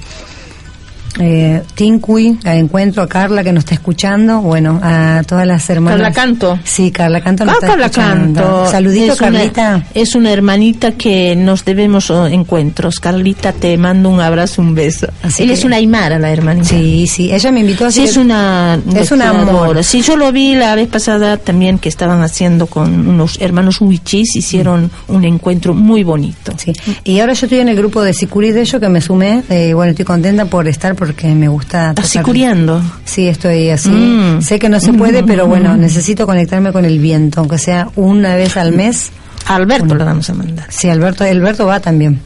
[1.21, 5.99] eh, Tincuy, al encuentro, a Carla que nos está escuchando, bueno, a todas las hermanas.
[6.01, 6.59] Carla Canto.
[6.65, 8.41] Sí, Carla Canto nos Ah, está Carla escuchando.
[8.43, 8.71] Canto.
[8.71, 9.85] Saludito, Es una- Carlita.
[9.95, 13.01] es una hermanita que nos debemos oh, encuentros.
[13.01, 15.09] Carlita, te mando un abrazo, un beso.
[15.23, 16.69] Así Ella que- es una aymara, la hermanita.
[16.69, 19.83] Sí, sí, ella me invitó así Sí, es una es un amor.
[19.85, 24.37] Sí, yo lo vi la vez pasada también que estaban haciendo con unos hermanos huichis,
[24.37, 26.53] hicieron un encuentro muy bonito.
[26.57, 26.73] Sí.
[27.05, 29.43] Y ahora yo estoy en el grupo de Sicuri de ello que me sumé.
[29.49, 31.91] Eh, bueno, estoy contenta por estar porque me gusta.
[31.91, 32.83] ¿Estás tocar- sicuriando?
[33.05, 33.89] Sí, estoy así.
[33.91, 34.43] Mm.
[34.43, 35.27] Sé que no se puede, Mm.
[35.27, 39.11] pero bueno, necesito conectarme con el viento, aunque sea una vez al mes.
[39.47, 40.67] A Alberto le vamos a mandar.
[40.69, 42.21] Sí, Alberto, Alberto va también.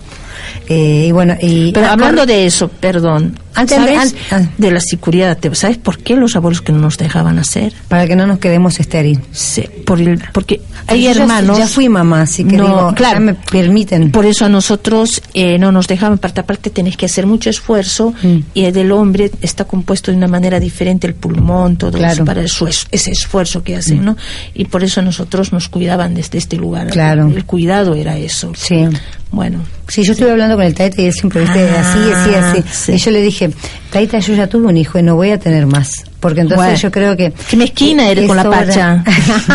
[0.68, 4.48] Eh, y bueno, y Pero hablando de eso, perdón, Antes- ¿sabes an- ah.
[4.58, 5.36] de la seguridad?
[5.38, 7.72] ¿te- ¿Sabes por qué los abuelos que no nos dejaban hacer?
[7.88, 9.20] para que no nos quedemos estéril.
[9.32, 11.58] Sí, por el, porque hay Yo hermanos...
[11.58, 13.20] Ya, fui mamá, así que No, digo, claro.
[13.20, 14.10] me permiten.
[14.10, 18.14] Por eso a nosotros eh, no nos dejaban, parte aparte tenés que hacer mucho esfuerzo
[18.22, 18.38] Mm.
[18.54, 22.08] y el del hombre está compuesto de una manera diferente, el pulmón, todo Claro.
[22.12, 22.14] Mm.
[22.14, 24.16] eso, para su es- ese esfuerzo que hacen, ¿no?
[24.54, 26.88] Y por eso nosotros nos cuidaban desde este lugar.
[26.88, 27.26] Claro.
[27.28, 28.52] El cuidado era eso.
[28.56, 28.86] Sí.
[29.30, 32.64] Bueno, Sí, yo estuve hablando con el Taita y él siempre, Ah, así, así, así.
[32.86, 32.92] sí.
[32.92, 33.41] Y yo le dije,
[33.90, 35.90] Taita, yo ya tuve un hijo y no voy a tener más.
[36.20, 36.78] Porque entonces Bueno.
[36.78, 37.32] yo creo que...
[37.50, 39.04] Qué mezquina eres es con la hora- pacha.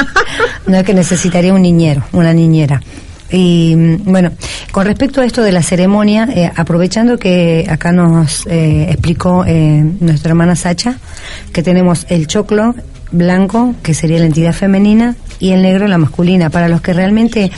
[0.67, 2.81] no es que necesitaría un niñero, una niñera.
[3.31, 4.31] Y mm, bueno,
[4.71, 9.83] con respecto a esto de la ceremonia, eh, aprovechando que acá nos eh, explicó eh,
[9.99, 10.97] nuestra hermana Sacha,
[11.53, 12.75] que tenemos el choclo
[13.11, 16.49] blanco, que sería la entidad femenina, y el negro, la masculina.
[16.49, 17.51] Para los que realmente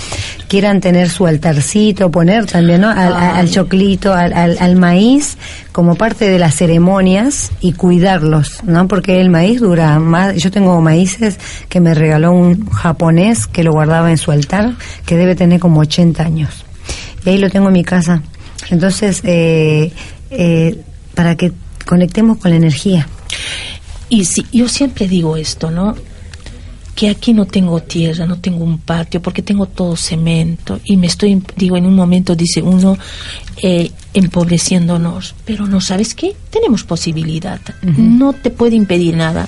[0.47, 2.89] quieran tener su altarcito, poner también ¿no?
[2.89, 5.37] al, al- al choclito, al, al- al maíz,
[5.71, 8.87] como parte de las ceremonias y cuidarlos, ¿no?
[8.87, 10.35] Porque el maíz dura más.
[10.35, 11.37] Yo tengo maíces
[11.69, 14.73] que me regaló un japonés que lo guardaba en su altar,
[15.05, 16.65] que debe tener como 80 años.
[17.25, 18.21] Y ahí lo tengo en mi casa.
[18.69, 19.91] Entonces, eh,
[20.31, 20.81] eh,
[21.15, 21.51] para que
[21.85, 23.07] conectemos con la energía.
[24.09, 25.95] Y sí, yo siempre digo esto, ¿no?
[26.99, 30.81] Que aquí no tengo tierra, no tengo un patio, porque tengo todo cemento.
[30.83, 32.97] Y me estoy, digo, en un momento dice uno,
[33.63, 35.33] eh, empobreciéndonos.
[35.45, 36.35] Pero no, ¿sabes qué?
[36.49, 37.61] Tenemos posibilidad.
[37.81, 39.47] No te puede impedir nada.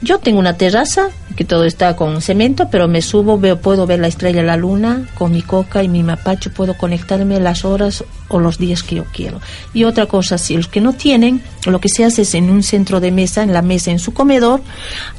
[0.00, 3.98] Yo tengo una terraza que todo está con cemento, pero me subo, veo, puedo ver
[3.98, 8.38] la estrella, la luna, con mi coca y mi mapacho, puedo conectarme las horas o
[8.38, 9.40] los días que yo quiero.
[9.74, 12.62] Y otra cosa, si los que no tienen, lo que se hace es en un
[12.62, 14.60] centro de mesa, en la mesa, en su comedor,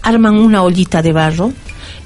[0.02, 1.52] arman una ollita de barro.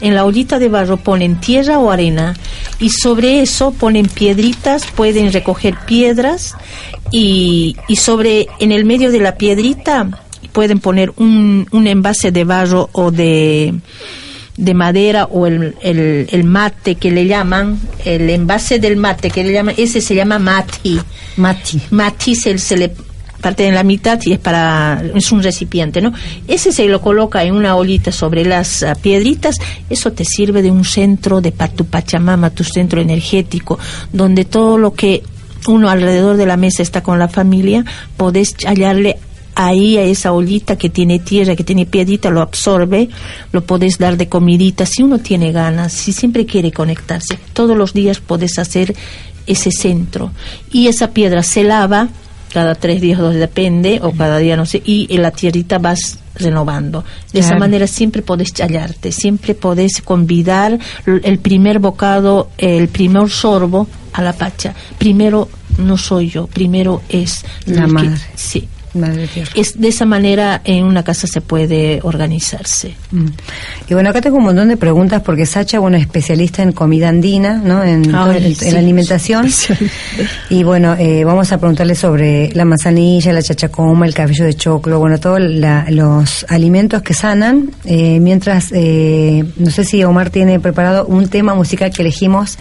[0.01, 2.35] En la ollita de barro ponen tierra o arena
[2.79, 6.55] y sobre eso ponen piedritas, pueden recoger piedras
[7.11, 10.07] y, y sobre, en el medio de la piedrita
[10.51, 13.73] pueden poner un, un envase de barro o de,
[14.57, 19.43] de madera o el, el, el mate que le llaman, el envase del mate que
[19.43, 20.99] le llaman, ese se llama mati.
[21.37, 21.81] Mati.
[21.91, 22.91] Mati se, se le
[23.41, 26.13] parte en la mitad y es para es un recipiente, ¿no?
[26.47, 29.57] Ese se lo coloca en una ollita sobre las ah, piedritas,
[29.89, 33.77] eso te sirve de un centro de pa- tu Pachamama, tu centro energético,
[34.13, 35.23] donde todo lo que
[35.67, 37.83] uno alrededor de la mesa está con la familia,
[38.15, 39.17] podés hallarle
[39.55, 43.09] ahí a esa ollita que tiene tierra, que tiene piedrita, lo absorbe,
[43.51, 47.93] lo podés dar de comidita, si uno tiene ganas, si siempre quiere conectarse, todos los
[47.93, 48.95] días podés hacer
[49.45, 50.31] ese centro
[50.71, 52.07] y esa piedra se lava
[52.53, 56.19] cada tres días dos, depende, o cada día no sé, y en la tierrita vas
[56.35, 57.03] renovando.
[57.31, 63.87] De esa manera siempre podés challarte, siempre podés convidar el primer bocado, el primer sorbo
[64.13, 64.75] a la pacha.
[64.99, 68.21] Primero no soy yo, primero es La el que- madre.
[68.35, 68.67] sí.
[68.93, 69.51] Madre tierra.
[69.55, 72.93] Es de esa manera en una casa se puede organizarse.
[73.11, 73.25] Mm.
[73.89, 77.09] Y bueno, acá tengo un montón de preguntas porque Sacha, bueno, es especialista en comida
[77.09, 77.83] andina, ¿no?
[77.83, 78.71] En, todo el- en sí.
[78.71, 79.47] la alimentación.
[80.49, 84.99] Y bueno, eh, vamos a preguntarle sobre la manzanilla, la chachacoma, el cabello de choclo,
[84.99, 87.71] bueno, todos los alimentos que sanan.
[87.85, 92.57] Eh, mientras, eh, no sé si Omar tiene preparado un tema musical que elegimos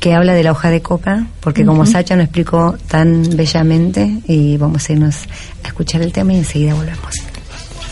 [0.00, 1.86] que habla de la hoja de coca, porque como.
[1.86, 5.26] Sacha nos explicó tan bellamente, y vamos a irnos
[5.64, 7.14] a escuchar el tema y enseguida volvemos.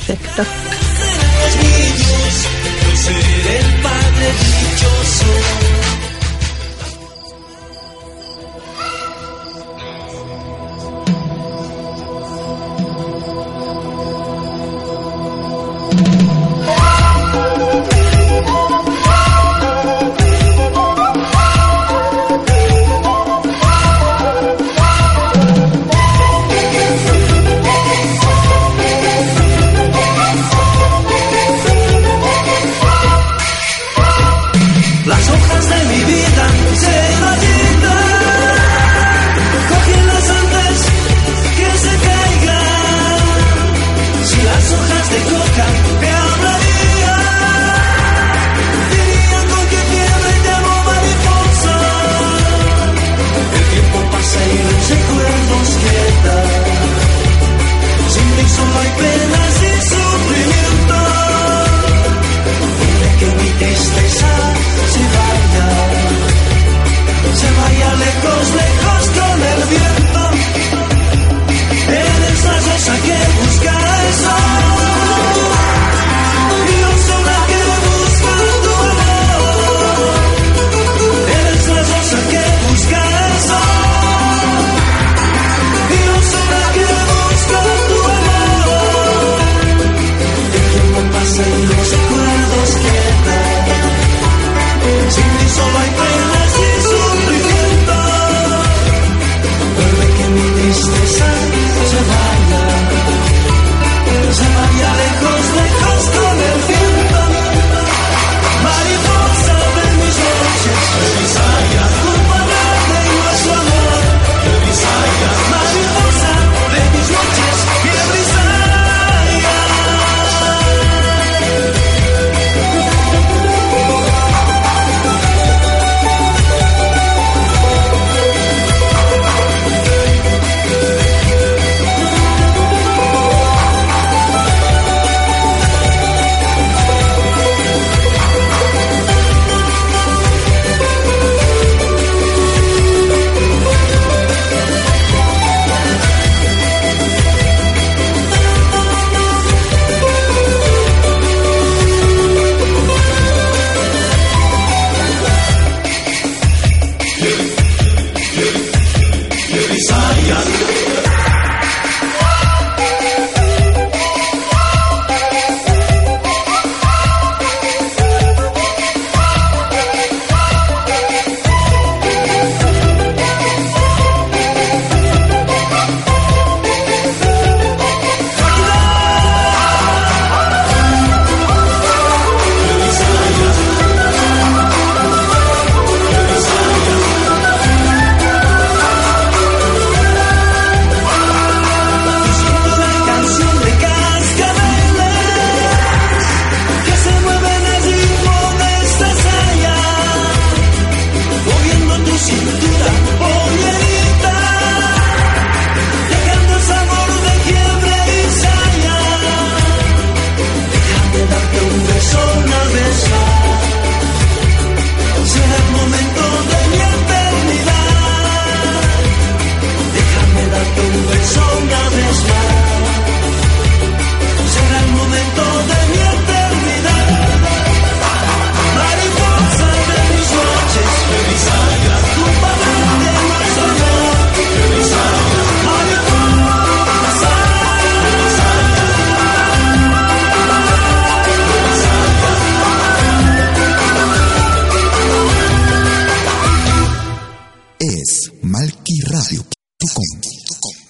[0.07, 0.43] Perfecto.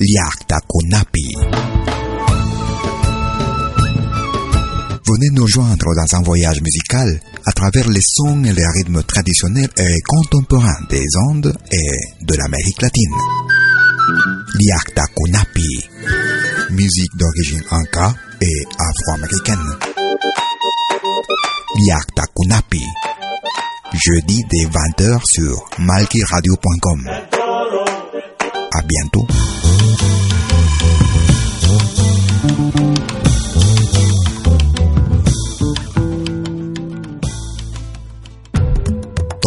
[0.00, 1.28] Liakta Kunapi.
[5.06, 9.68] Venez nous joindre dans un voyage musical à travers les sons et les rythmes traditionnels
[9.76, 13.14] et contemporains des Andes et de l'Amérique latine.
[14.54, 15.68] Liakta Kunapi,
[16.70, 19.66] musique d'origine inca et afro-américaine.
[21.76, 22.82] Liakta Kunapi,
[23.92, 27.10] jeudi dès 20h sur malkiradio.com.
[28.72, 29.26] À bientôt.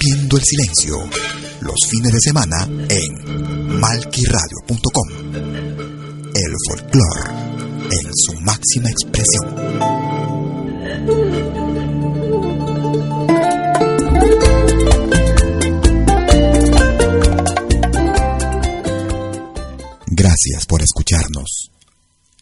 [0.00, 0.94] Rompiendo el silencio.
[1.60, 5.08] Los fines de semana en malquiradio.com.
[6.34, 7.30] El folclore
[7.90, 9.56] en su máxima expresión.
[20.06, 21.72] Gracias por escucharnos.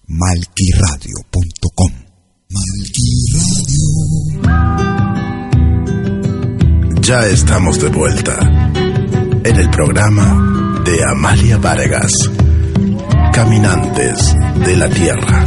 [0.08, 1.35] malquiradio.com.
[7.06, 8.36] Ya estamos de vuelta
[9.44, 12.12] en el programa de Amalia Vargas,
[13.32, 14.34] Caminantes
[14.66, 15.44] de la Tierra.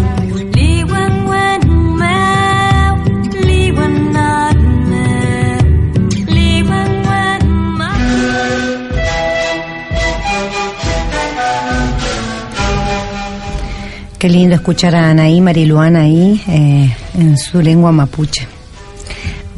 [14.18, 18.59] Qué lindo escuchar a Anaí Mariluana ahí eh, en su lengua mapuche.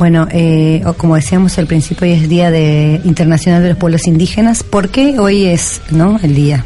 [0.02, 4.64] Bueno, eh, como decíamos al principio, hoy es Día de Internacional de los Pueblos Indígenas.
[4.64, 6.66] ¿Por qué hoy es no el día?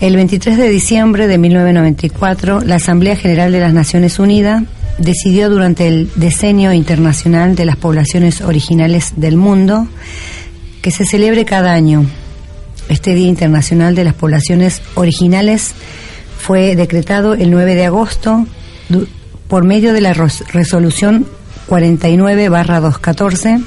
[0.00, 4.64] El 23 de diciembre de 1994, la Asamblea General de las Naciones Unidas
[4.98, 9.86] decidió durante el Decenio Internacional de las Poblaciones Originales del Mundo
[10.82, 12.04] que se celebre cada año
[12.88, 15.72] este Día Internacional de las Poblaciones Originales
[16.36, 18.44] fue decretado el 9 de agosto
[19.46, 21.26] por medio de la resolución
[21.70, 23.64] 49-214.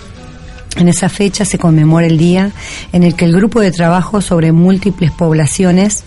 [0.75, 2.51] En esa fecha se conmemora el día
[2.91, 6.03] en el que el grupo de trabajo sobre múltiples poblaciones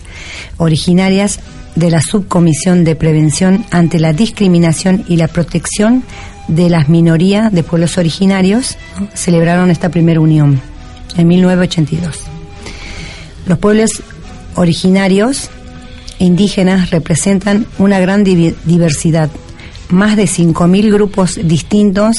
[0.57, 1.39] originarias
[1.75, 6.03] de la Subcomisión de Prevención ante la Discriminación y la Protección
[6.47, 8.77] de las Minorías de Pueblos Originarios
[9.13, 10.61] celebraron esta primera unión
[11.15, 12.23] en 1982.
[13.47, 14.03] Los pueblos
[14.55, 15.49] originarios
[16.19, 19.29] indígenas representan una gran diversidad,
[19.89, 22.15] más de 5.000 grupos distintos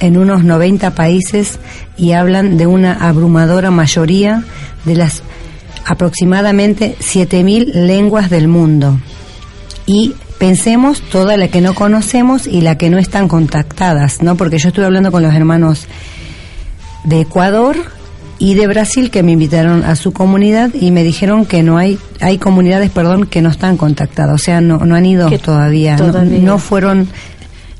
[0.00, 1.58] en unos 90 países
[1.96, 4.44] y hablan de una abrumadora mayoría
[4.84, 5.22] de las
[5.86, 8.98] aproximadamente 7.000 lenguas del mundo.
[9.86, 14.36] Y pensemos toda la que no conocemos y la que no están contactadas, ¿no?
[14.36, 15.86] Porque yo estuve hablando con los hermanos
[17.04, 17.76] de Ecuador
[18.38, 21.98] y de Brasil que me invitaron a su comunidad y me dijeron que no hay
[22.20, 26.38] hay comunidades perdón que no están contactadas o sea no, no han ido todavía, todavía.
[26.38, 27.08] No, no, fueron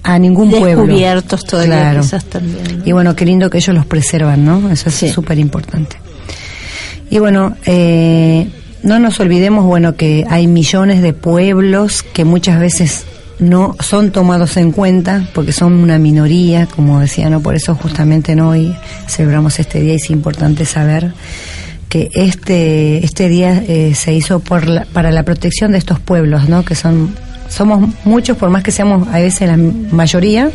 [0.02, 2.00] a ningún pueblo descubiertos todavía claro.
[2.02, 2.84] quizás también ¿no?
[2.84, 5.42] y bueno qué lindo que ellos los preservan no eso es súper sí.
[5.42, 5.96] importante
[7.10, 8.48] y bueno eh,
[8.82, 13.06] no nos olvidemos bueno que hay millones de pueblos que muchas veces
[13.42, 18.34] no son tomados en cuenta porque son una minoría, como decía, no por eso justamente
[18.34, 18.74] no hoy
[19.08, 21.12] celebramos este día y es importante saber
[21.88, 26.48] que este este día eh, se hizo por la, para la protección de estos pueblos,
[26.48, 26.64] ¿no?
[26.64, 27.14] Que son
[27.48, 30.50] somos muchos, por más que seamos a veces la mayoría,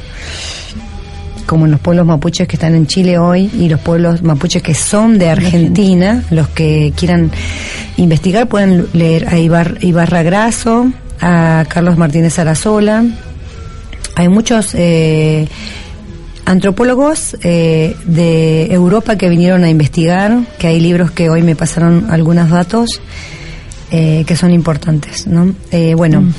[1.45, 5.19] como los pueblos mapuches que están en Chile hoy y los pueblos mapuches que son
[5.19, 7.31] de Argentina, los que quieran
[7.97, 10.91] investigar pueden leer a Ibar, Ibarra Graso,
[11.21, 13.03] a Carlos Martínez Arazola.
[14.15, 15.47] Hay muchos eh,
[16.45, 22.07] antropólogos eh, de Europa que vinieron a investigar, que hay libros que hoy me pasaron
[22.09, 23.01] algunos datos
[23.91, 25.53] eh, que son importantes, ¿no?
[25.71, 26.21] Eh, bueno.
[26.21, 26.33] Mm.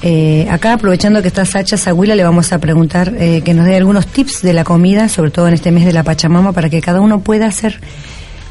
[0.00, 3.74] Eh, acá, aprovechando que está Sacha Zahuila, le vamos a preguntar eh, que nos dé
[3.74, 6.80] algunos tips de la comida, sobre todo en este mes de la Pachamama, para que
[6.80, 7.80] cada uno pueda hacer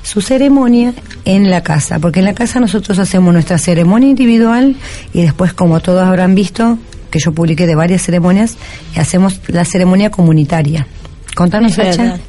[0.08, 0.94] su ceremonia
[1.26, 2.00] en la casa.
[2.00, 4.78] Porque en la casa nosotros hacemos nuestra ceremonia individual
[5.14, 6.80] y después, como todos habrán visto,
[7.12, 8.58] que yo publiqué de varias ceremonias,
[8.96, 10.88] hacemos la ceremonia comunitaria.
[11.36, 12.20] Contanos, verdad.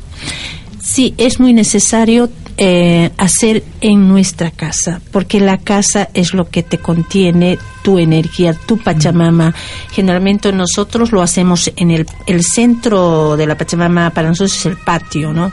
[0.83, 6.65] Sí, es muy necesario eh, hacer en nuestra casa, porque la casa es lo que
[6.65, 9.55] te contiene tu energía, tu Pachamama.
[9.93, 14.79] Generalmente nosotros lo hacemos en el, el centro de la Pachamama, para nosotros es el
[14.79, 15.53] patio, ¿no?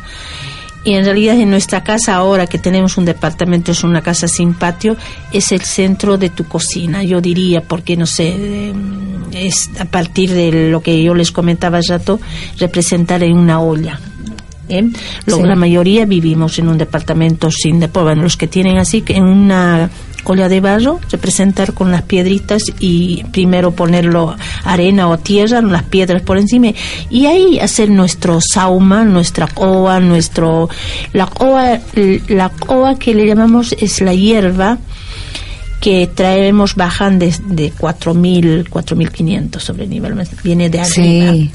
[0.85, 4.53] Y en realidad en nuestra casa ahora que tenemos un departamento, es una casa sin
[4.53, 4.95] patio,
[5.33, 8.73] es el centro de tu cocina, yo diría, porque no sé, eh,
[9.33, 12.19] es a partir de lo que yo les comentaba hace rato,
[12.59, 13.99] representar en una olla.
[14.69, 14.87] ¿eh?
[15.27, 15.41] Sí.
[15.41, 19.23] La mayoría vivimos en un departamento sin de bueno, los que tienen así que en
[19.23, 19.89] una
[20.25, 26.21] olla de barro, representar con las piedritas y primero ponerlo arena o tierra, las piedras
[26.21, 26.67] por encima
[27.09, 30.69] y ahí hacer nuestro sauma, nuestra coa, nuestro
[31.13, 31.79] la coa,
[32.27, 34.77] la coa que le llamamos es la hierba
[35.85, 41.31] que traemos bajan de, de 4.000, 4.500 sobre nivel, viene de arriba.
[41.31, 41.51] Sí.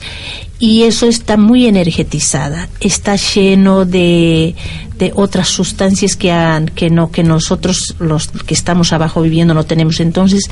[0.61, 4.55] Y eso está muy energetizada, está lleno de,
[4.97, 9.65] de otras sustancias que, han, que, no, que nosotros, los que estamos abajo viviendo, no
[9.65, 9.99] tenemos.
[9.99, 10.49] Entonces,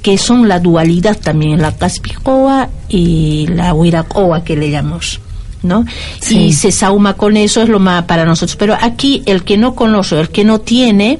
[0.00, 5.20] que son la dualidad también, la caspicoa y la huiracoa que le llamamos.
[5.62, 5.84] ¿No?
[6.20, 6.46] Sí.
[6.46, 8.56] Y se sauma con eso, es lo más para nosotros.
[8.56, 11.18] Pero aquí, el que no conoce, el que no tiene,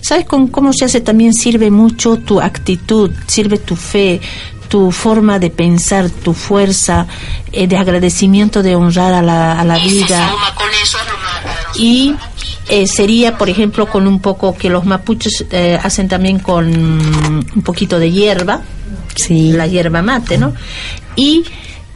[0.00, 1.00] ¿sabes con cómo se hace?
[1.00, 4.20] También sirve mucho tu actitud, sirve tu fe,
[4.68, 7.06] tu forma de pensar, tu fuerza
[7.52, 10.30] eh, de agradecimiento, de honrar a la, a la vida.
[11.76, 12.14] Y
[12.68, 17.62] eh, sería, por ejemplo, con un poco que los mapuches eh, hacen también con un
[17.64, 18.60] poquito de hierba,
[19.14, 19.52] Sí.
[19.52, 20.52] la hierba mate, ¿no?
[21.16, 21.44] Y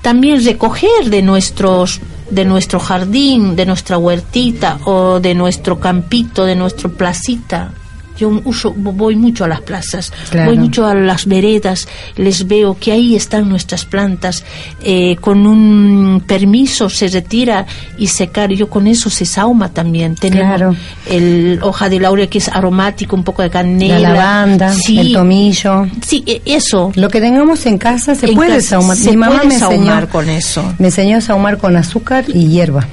[0.02, 2.00] también recoger de nuestros
[2.30, 7.72] de nuestro jardín, de nuestra huertita o de nuestro campito, de nuestro placita.
[8.18, 10.50] Yo uso, voy mucho a las plazas, Claro.
[10.50, 14.44] voy mucho a las veredas, les veo que ahí están nuestras plantas,
[14.82, 17.66] eh, con un permiso se retira
[17.98, 20.14] y secar, yo con eso se sauma también.
[20.14, 20.76] Tenemos Claro.
[21.08, 23.98] el hoja de laurel que es aromático, un poco de canela.
[23.98, 25.86] La lavanda, Sí, el tomillo.
[26.06, 26.92] Sí, e- eso.
[26.94, 28.96] Lo que tengamos en casa se En puede casa sahumar.
[28.96, 30.74] se Mi mamá puede me enseñó, sahumar con eso.
[30.78, 32.86] me enseñó a sahumar con azúcar y hierba.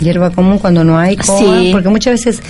[0.00, 1.68] Hierba común cuando no hay coa, Sí.
[1.72, 2.42] porque muchas veces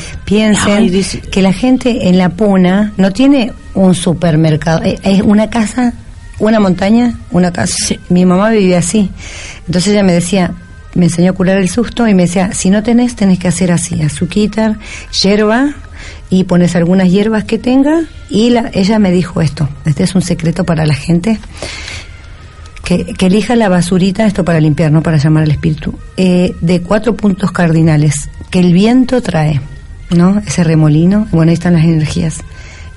[0.67, 5.51] Ay, dice- que la gente en la puna no tiene un supermercado, eh, es una
[5.51, 5.93] casa,
[6.39, 7.75] una montaña, una casa.
[7.87, 7.99] Sí.
[8.09, 9.11] Mi mamá vivía así.
[9.67, 10.53] Entonces ella me decía,
[10.95, 13.71] me enseñó a curar el susto y me decía, si no tenés, tenés que hacer
[13.73, 14.79] así, azuquitar,
[15.23, 15.75] hierba
[16.31, 20.23] y pones algunas hierbas que tenga y la, ella me dijo esto, este es un
[20.23, 21.39] secreto para la gente,
[22.99, 27.15] que, elija la basurita, esto para limpiar, no para llamar al espíritu, eh, de cuatro
[27.15, 29.61] puntos cardinales que el viento trae,
[30.11, 30.43] ¿no?
[30.45, 32.41] Ese remolino, bueno, ahí están las energías.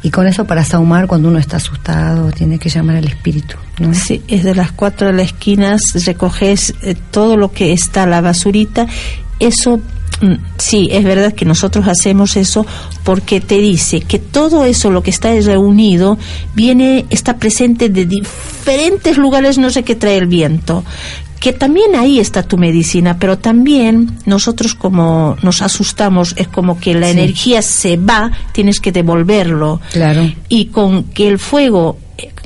[0.02, 3.94] Y con eso para saumar cuando uno está asustado, tiene que llamar al espíritu, ¿no?
[3.94, 8.20] Sí, es de las cuatro de las esquinas, recoges eh, todo lo que está la
[8.20, 8.88] basurita.
[9.40, 9.80] Eso,
[10.58, 12.66] sí, es verdad que nosotros hacemos eso
[13.04, 16.18] porque te dice que todo eso, lo que está reunido,
[16.56, 20.84] viene, está presente de diferentes lugares, no sé qué trae el viento.
[21.40, 26.94] Que también ahí está tu medicina, pero también nosotros como nos asustamos, es como que
[26.94, 27.12] la Sí.
[27.20, 30.32] energía se va, tienes que devolverlo Claro.
[30.48, 31.98] y con que el fuego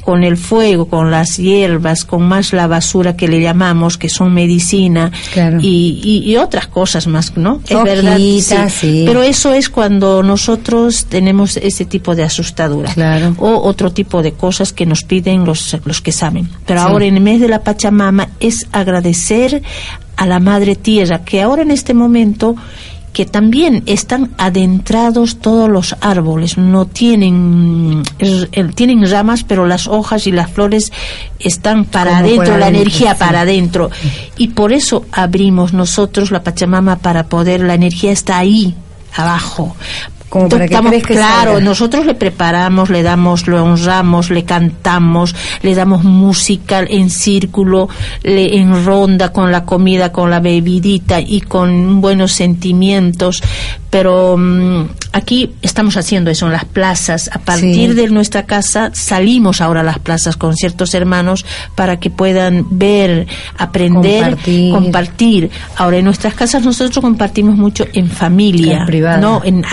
[0.03, 4.34] con el fuego, con las hierbas, con más la basura que le llamamos, que son
[4.34, 5.57] medicina Claro.
[5.61, 7.59] y, y- y otras cosas más, ¿no?
[7.68, 8.18] Es verdad.
[8.70, 9.03] sí.
[9.05, 13.36] Pero eso es cuando nosotros tenemos ese tipo de asustadura Claro.
[13.39, 16.49] o otro tipo de cosas que nos piden los, los que saben.
[16.65, 16.86] Pero Sí.
[16.88, 19.61] ahora en el mes de la Pachamama es agradecer
[20.15, 22.55] a la Madre Tierra, que ahora en este momento
[23.18, 28.03] que también están adentrados todos los árboles, no tienen
[28.76, 30.91] tienen ramas, pero las hojas y las flores
[31.39, 33.20] están para adentro, la energía sí.
[33.20, 33.89] para adentro.
[34.38, 38.76] Y por eso abrimos nosotros la Pachamama para poder, la energía está ahí,
[39.15, 39.76] abajo.
[40.30, 41.59] Como para que Estamos- claro, salga.
[41.61, 47.88] nosotros le preparamos, le damos, lo honramos, le cantamos, le damos música en círculo,
[48.23, 53.41] le, en ronda con la comida, con la bebidita y con buenos sentimientos.
[53.89, 54.82] Pero mm,
[55.13, 57.30] aquí estamos haciendo eso en las plazas.
[57.34, 57.95] A partir Sí.
[57.95, 63.28] de nuestra casa salimos ahora a las plazas con ciertos hermanos para que puedan ver,
[63.57, 64.73] aprender, Compartir.
[64.73, 65.49] compartir.
[65.78, 69.21] Ahora en nuestras casas nosotros compartimos mucho en familia, En privado.
[69.21, 69.63] no en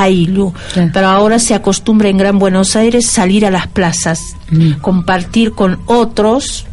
[0.72, 0.90] Claro.
[0.92, 4.74] Pero ahora se acostumbra en Gran Buenos Aires salir a las plazas, Mm.
[4.80, 6.66] compartir con otros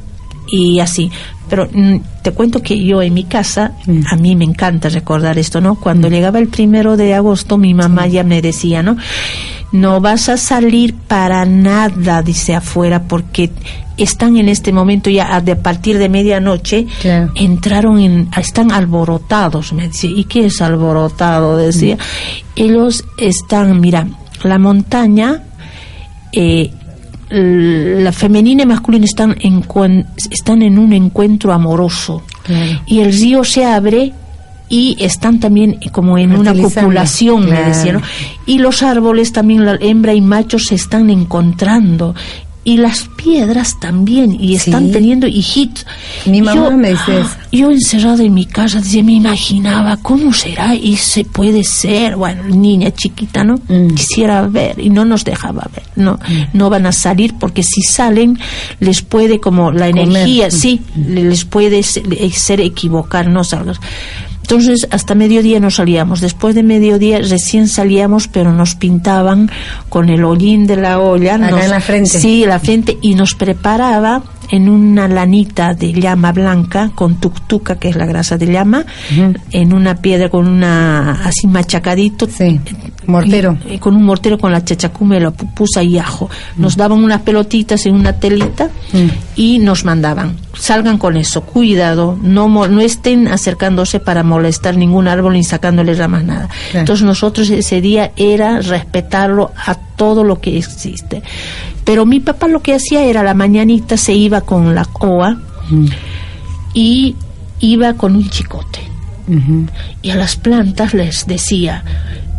[0.52, 1.10] y así.
[1.50, 4.02] Pero mm, te cuento que yo en mi casa, Mm.
[4.12, 5.76] a mí me encanta recordar esto, ¿no?
[5.76, 8.98] Cuando llegaba el primero de agosto, mi mamá ya me decía, ¿no?
[9.72, 13.50] No vas a salir para nada, dice afuera, porque
[13.98, 17.32] están en este momento ya a de a partir de medianoche, Claro.
[17.36, 20.10] entraron en, están alborotados, me decía.
[20.14, 21.56] ¿Y qué es alborotado?
[21.58, 21.98] Decía.
[22.56, 24.08] Ellos están, mira,
[24.44, 25.44] la montaña,
[26.34, 26.72] eh,
[27.32, 29.64] la femenina y masculina están en,
[30.30, 32.24] están en un encuentro amoroso.
[32.44, 32.82] Claro.
[32.86, 34.14] Y el río se abre
[34.68, 37.68] y están también como en una copulación, me Claro.
[37.68, 38.02] decía, ¿no?
[38.46, 42.16] Y los árboles también, la hembra y macho se están encontrando.
[42.64, 44.92] Y las piedras también, y están Sí.
[44.92, 45.84] teniendo hijitos.
[46.28, 47.30] Mi mamá Yo- me dice eso.
[47.52, 52.16] yo encerrada en mi casa, decía, me imaginaba cómo será y se puede ser.
[52.18, 53.56] Bueno, niña chiquita, ¿no?
[53.68, 53.96] Mm.
[53.96, 55.86] Quisiera ver y no nos dejaba ver.
[55.96, 56.20] No,
[56.54, 58.38] no van a salir porque si salen
[58.80, 60.04] les puede como la Comer.
[60.08, 60.52] energía, Mm.
[60.52, 63.80] sí, le- les puede le- ser equivocar, no salgas.
[64.52, 66.22] Entonces, hasta mediodía no salíamos.
[66.22, 69.50] Después de mediodía recién salíamos, pero nos pintaban
[69.90, 71.36] con el hollín de la olla.
[71.36, 72.10] Acá nos- en la frente.
[72.20, 72.98] Sí, la frente.
[73.02, 78.38] Y nos preparaba en una lanita de llama blanca con tuctuca, que es la grasa
[78.38, 78.86] de llama,
[79.52, 82.28] en una piedra con una así machacadito.
[82.30, 82.60] Sí,
[83.08, 83.58] mortero.
[83.70, 86.30] Y- y con un mortero con la chachacume, la pupusa y ajo.
[86.58, 89.08] Nos daban unas pelotitas en una telita Mm.
[89.36, 90.38] y nos mandaban.
[90.54, 95.94] Salgan con eso, cuidado, no, mo- no estén acercándose para molestar ningún árbol ni sacándole
[95.96, 96.50] ramas, nada.
[96.74, 101.24] Entonces nosotros ese día era respetarlo a todo lo que existe.
[101.84, 105.38] Pero mi papá lo que hacía era la mañanita se iba con la coa
[105.70, 105.86] Mm.
[106.74, 107.16] y
[107.60, 108.80] iba con un chicote
[110.02, 111.84] y a las plantas les decía,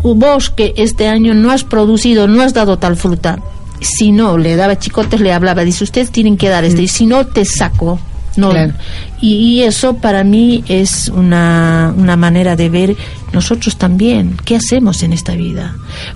[0.02, 3.38] vos que este año no has producido, no has dado tal fruta,
[3.80, 7.06] si no, le daba chicotes, le hablaba, dice, ustedes tienen que dar este, y si
[7.06, 7.98] no, te saco.
[8.34, 8.72] No, Claro.
[9.20, 12.96] y, y eso para mí es una, una manera de ver
[13.32, 15.74] nosotros también, ¿qué hacemos en esta vida?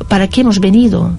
[0.09, 1.11] ¿Para qué hemos venido?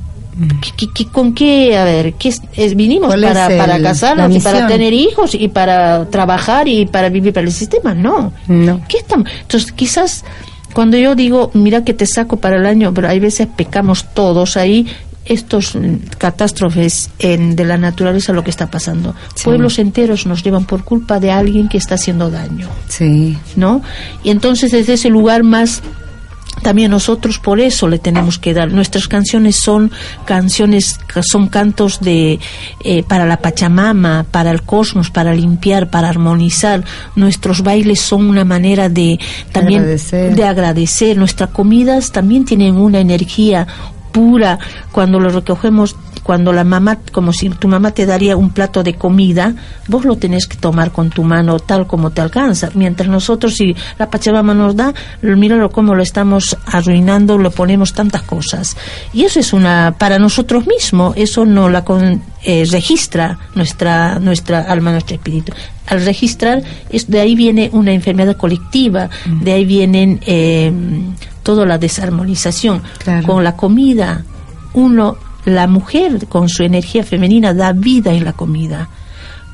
[0.77, 4.35] ¿Qué- qué- ¿Con qué, a ver, qué es- vinimos ¿Cuál es para, el- para casarnos
[4.35, 7.93] y para tener hijos y para trabajar y para vivir para el sistema?
[7.93, 8.31] No.
[8.47, 8.81] No.
[8.87, 9.27] ¿Qué estamos?
[9.41, 10.23] Entonces, quizás
[10.77, 14.57] cuando yo digo, mira que te saco para el año, pero hay veces pecamos todos
[14.57, 14.85] ahí,
[15.25, 19.15] estos mm, catástrofes en, de la naturaleza, lo que está pasando.
[19.33, 19.45] Sí.
[19.45, 23.39] Pueblos enteros nos llevan por culpa de alguien que está haciendo daño, Sí.
[23.55, 23.81] ¿no?
[24.23, 25.81] Y entonces desde ese lugar más
[26.61, 28.71] también nosotros por eso le tenemos que dar.
[28.71, 29.91] Nuestras canciones son
[30.25, 32.39] canciones son cantos de
[32.83, 36.83] eh, para la Pachamama para el cosmos para limpiar para armonizar.
[37.15, 39.19] Nuestros bailes son una manera de
[39.51, 40.35] también Agradecer.
[40.35, 41.17] de agradecer.
[41.17, 43.67] Nuestras comidas también tienen una energía
[44.17, 44.57] pura
[44.91, 48.95] cuando lo recogemos cuando la mamá, como si tu mamá te daría un plato de
[48.95, 49.53] comida,
[49.87, 52.69] vos lo tenés que tomar con tu mano tal como te alcanza.
[52.73, 58.23] Mientras nosotros, si la Pachamama nos da, míralo cómo lo estamos arruinando, lo ponemos tantas
[58.23, 58.75] cosas.
[59.13, 64.59] Y eso es una, para nosotros mismos, eso no la con- eh, registra nuestra, nuestra
[64.63, 65.53] alma, nuestro espíritu.
[65.87, 70.73] Al registrar, es, de ahí viene una enfermedad colectiva, de ahí vienen eh,
[71.47, 72.81] toda la desarmonización.
[72.97, 73.25] Claro.
[73.25, 74.25] Con la comida,
[74.73, 78.89] uno, la mujer con su energía femenina da vida en la comida,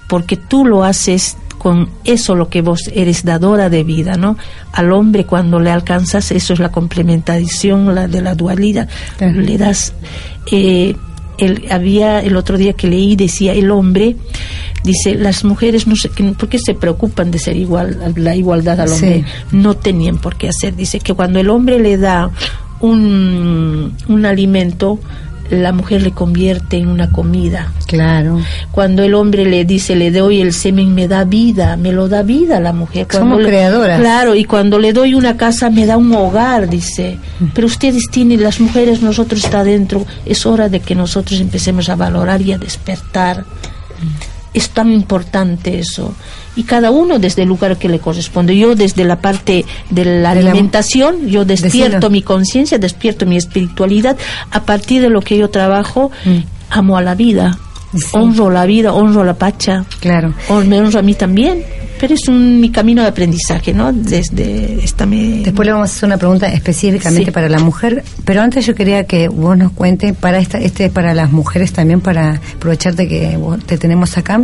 [0.09, 4.37] porque tú lo haces con eso lo que vos eres dadora de vida, ¿no?
[4.71, 9.39] Al hombre cuando le alcanzas, eso es la complementación la de la dualidad, Claro.
[9.39, 9.93] le das...
[10.51, 10.95] eh,
[11.37, 14.15] el, había el otro día que leí, decía el hombre,
[14.83, 18.89] dice, las mujeres no sé, ¿por qué se preocupan de ser igual, la igualdad al
[18.89, 18.93] Sí.
[19.05, 19.25] hombre?
[19.51, 20.75] No tenían por qué hacer.
[20.75, 22.29] Dice que cuando el hombre le da
[22.81, 24.99] un, un alimento,
[25.61, 27.71] la mujer le convierte en una comida.
[27.87, 28.39] Claro.
[28.71, 32.23] Cuando el hombre le dice, le doy el semen, me da vida, me lo da
[32.23, 33.07] vida la mujer.
[33.09, 33.99] Cuando Somos le- creadoras.
[33.99, 37.17] Claro, y cuando le doy una casa, me da un hogar, dice.
[37.53, 40.05] Pero ustedes tienen, las mujeres, nosotros está adentro.
[40.25, 43.45] Es hora de que nosotros empecemos a valorar y a despertar.
[44.53, 46.13] es tan importante eso.
[46.55, 48.55] Y cada uno desde el lugar que le corresponde.
[48.55, 54.17] Yo desde la parte de la alimentación, yo despierto mi conciencia, despierto mi espiritualidad.
[54.51, 56.37] A partir de lo que yo trabajo, mm.
[56.69, 57.57] amo a la vida.
[58.11, 59.85] Honro la vida, honro a la pacha.
[59.99, 60.33] Claro.
[60.65, 61.63] me honro a mí también
[62.03, 63.93] pero es un, mi camino de aprendizaje, ¿no?
[63.93, 68.65] Desde esta Después le vamos a hacer una pregunta específicamente para la mujer, pero antes
[68.65, 73.07] yo quería que vos nos cuentes, para esta, este para las mujeres también, para aprovecharte
[73.07, 74.43] que te tenemos acá,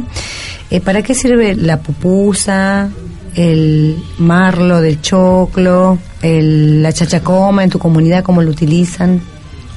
[0.72, 2.88] eh, ¿para qué sirve la pupusa,
[3.36, 9.20] el marlo del choclo, el, la chachacoma en tu comunidad, cómo lo utilizan?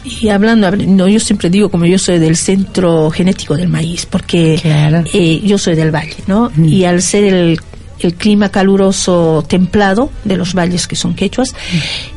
[0.05, 4.61] Y hablando, no, yo siempre digo como yo soy del centro genético del maíz, porque
[4.63, 6.49] eh, yo soy del valle, ¿no?
[6.57, 7.61] Y al ser el
[8.07, 11.55] el clima caluroso templado de los valles que son quechuas,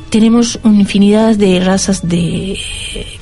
[0.09, 2.57] tenemos una infinidad de razas de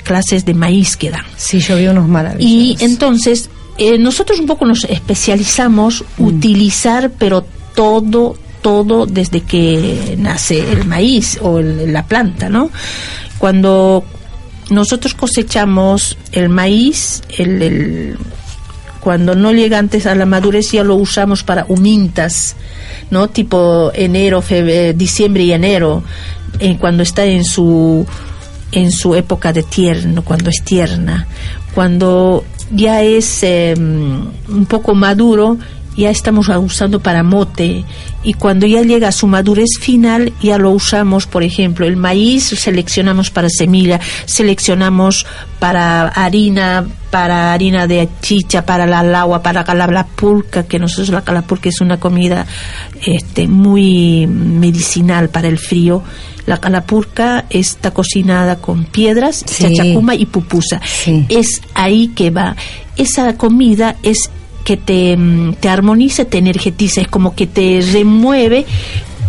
[0.02, 1.24] clases de maíz que dan.
[1.36, 2.50] Sí, yo vi unos maravillosos.
[2.50, 6.24] Y entonces, eh, nosotros un poco nos especializamos mm.
[6.24, 7.44] utilizar, pero
[7.74, 12.70] todo, todo desde que nace el maíz o la planta, ¿no?
[13.38, 14.04] Cuando
[14.70, 18.16] nosotros cosechamos el maíz, el
[19.04, 22.56] cuando no llega antes a la madurez ya lo usamos para humintas,
[23.10, 23.28] ¿no?
[23.28, 26.02] Tipo enero, febrero, diciembre y enero,
[26.58, 28.06] eh, cuando está en su
[28.72, 31.26] en su época de tierno, cuando es tierna,
[31.74, 35.58] cuando ya es em, un poco maduro,
[35.96, 37.84] ya estamos usando para mote
[38.22, 42.44] y cuando ya llega a su madurez final ya lo usamos, por ejemplo, el maíz
[42.44, 45.26] seleccionamos para semilla, seleccionamos
[45.58, 51.22] para harina, para harina de chicha, para la agua, para la pulca, que nosotros la
[51.22, 52.46] calapulca es una comida
[53.06, 56.02] este, muy medicinal para el frío.
[56.46, 60.80] La calapurca está cocinada con piedras, chachacuma y pupusa.
[61.28, 62.56] Es ahí que va.
[62.96, 64.30] Esa comida es
[64.64, 68.66] que te, mm, te armoniza, te energetiza, es como que te remueve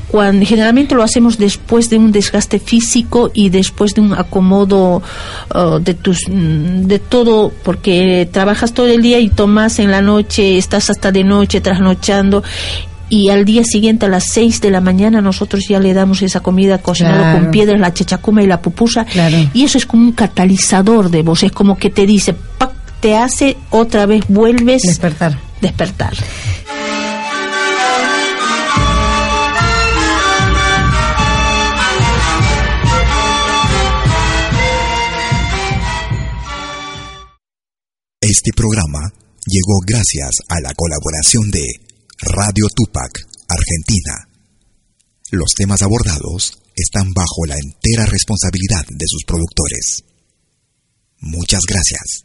[0.08, 5.02] cuando generalmente lo hacemos después de un desgaste físico y después de un acomodo
[5.54, 10.02] uh, de tus mm, de todo porque trabajas todo el día y tomas en la
[10.02, 12.44] noche estás hasta de noche trasnochando
[13.10, 16.40] y al día siguiente a las 6 de la mañana nosotros ya le damos esa
[16.40, 19.06] comida cocinada con piedras, la chachacuma y la pupusa.
[19.54, 22.36] Y eso es como un catalizador de voz, es como que te dice
[23.06, 25.40] te hace otra vez vuelves despertar.
[25.62, 26.16] Despertar.
[38.22, 39.14] Este programa
[39.46, 41.62] llegó gracias a la colaboración de
[42.22, 43.12] Radio Tupac,
[43.48, 44.30] Argentina.
[45.30, 50.04] Los temas abordados están bajo la entera responsabilidad de sus productores.
[51.20, 52.25] Muchas gracias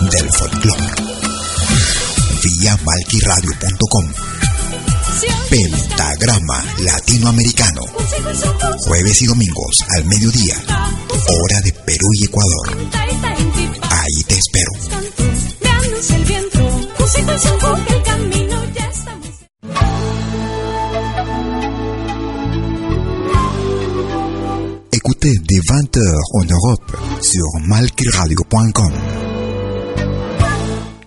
[0.00, 0.86] del folclore.
[2.42, 4.12] Vía malquiradio.com.
[5.50, 7.82] Pentagrama Latinoamericano.
[8.86, 10.54] Jueves y domingos al mediodía.
[11.10, 12.76] Hora de Perú y Ecuador.
[13.90, 14.70] Ahí te espero.
[24.92, 29.27] Écoutez des 20h en Europe sur malquiradio.com.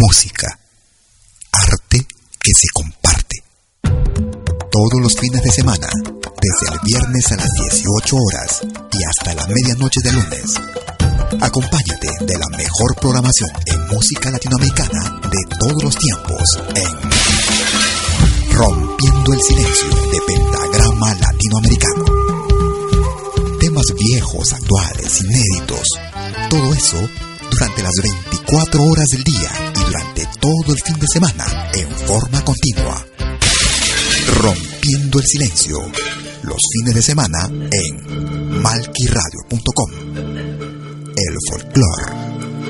[0.00, 0.58] Música.
[1.52, 3.44] Arte que se comparte.
[4.72, 5.88] Todos los fines de semana,
[6.40, 10.54] desde el viernes a las 18 horas y hasta la medianoche de lunes.
[11.42, 17.10] Acompáñate de la mejor programación en música latinoamericana de todos los tiempos en
[18.52, 22.30] Rompiendo el Silencio de Pentagrama Latinoamericano
[23.60, 25.86] temas viejos, actuales, inéditos.
[26.48, 26.96] Todo eso
[27.50, 29.69] durante las 24 horas del día
[30.40, 33.06] todo el fin de semana en forma continua.
[34.38, 35.76] Rompiendo el silencio.
[36.42, 39.90] Los fines de semana en malquiradio.com.
[41.16, 42.12] El folclore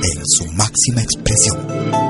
[0.02, 2.09] en su máxima expresión.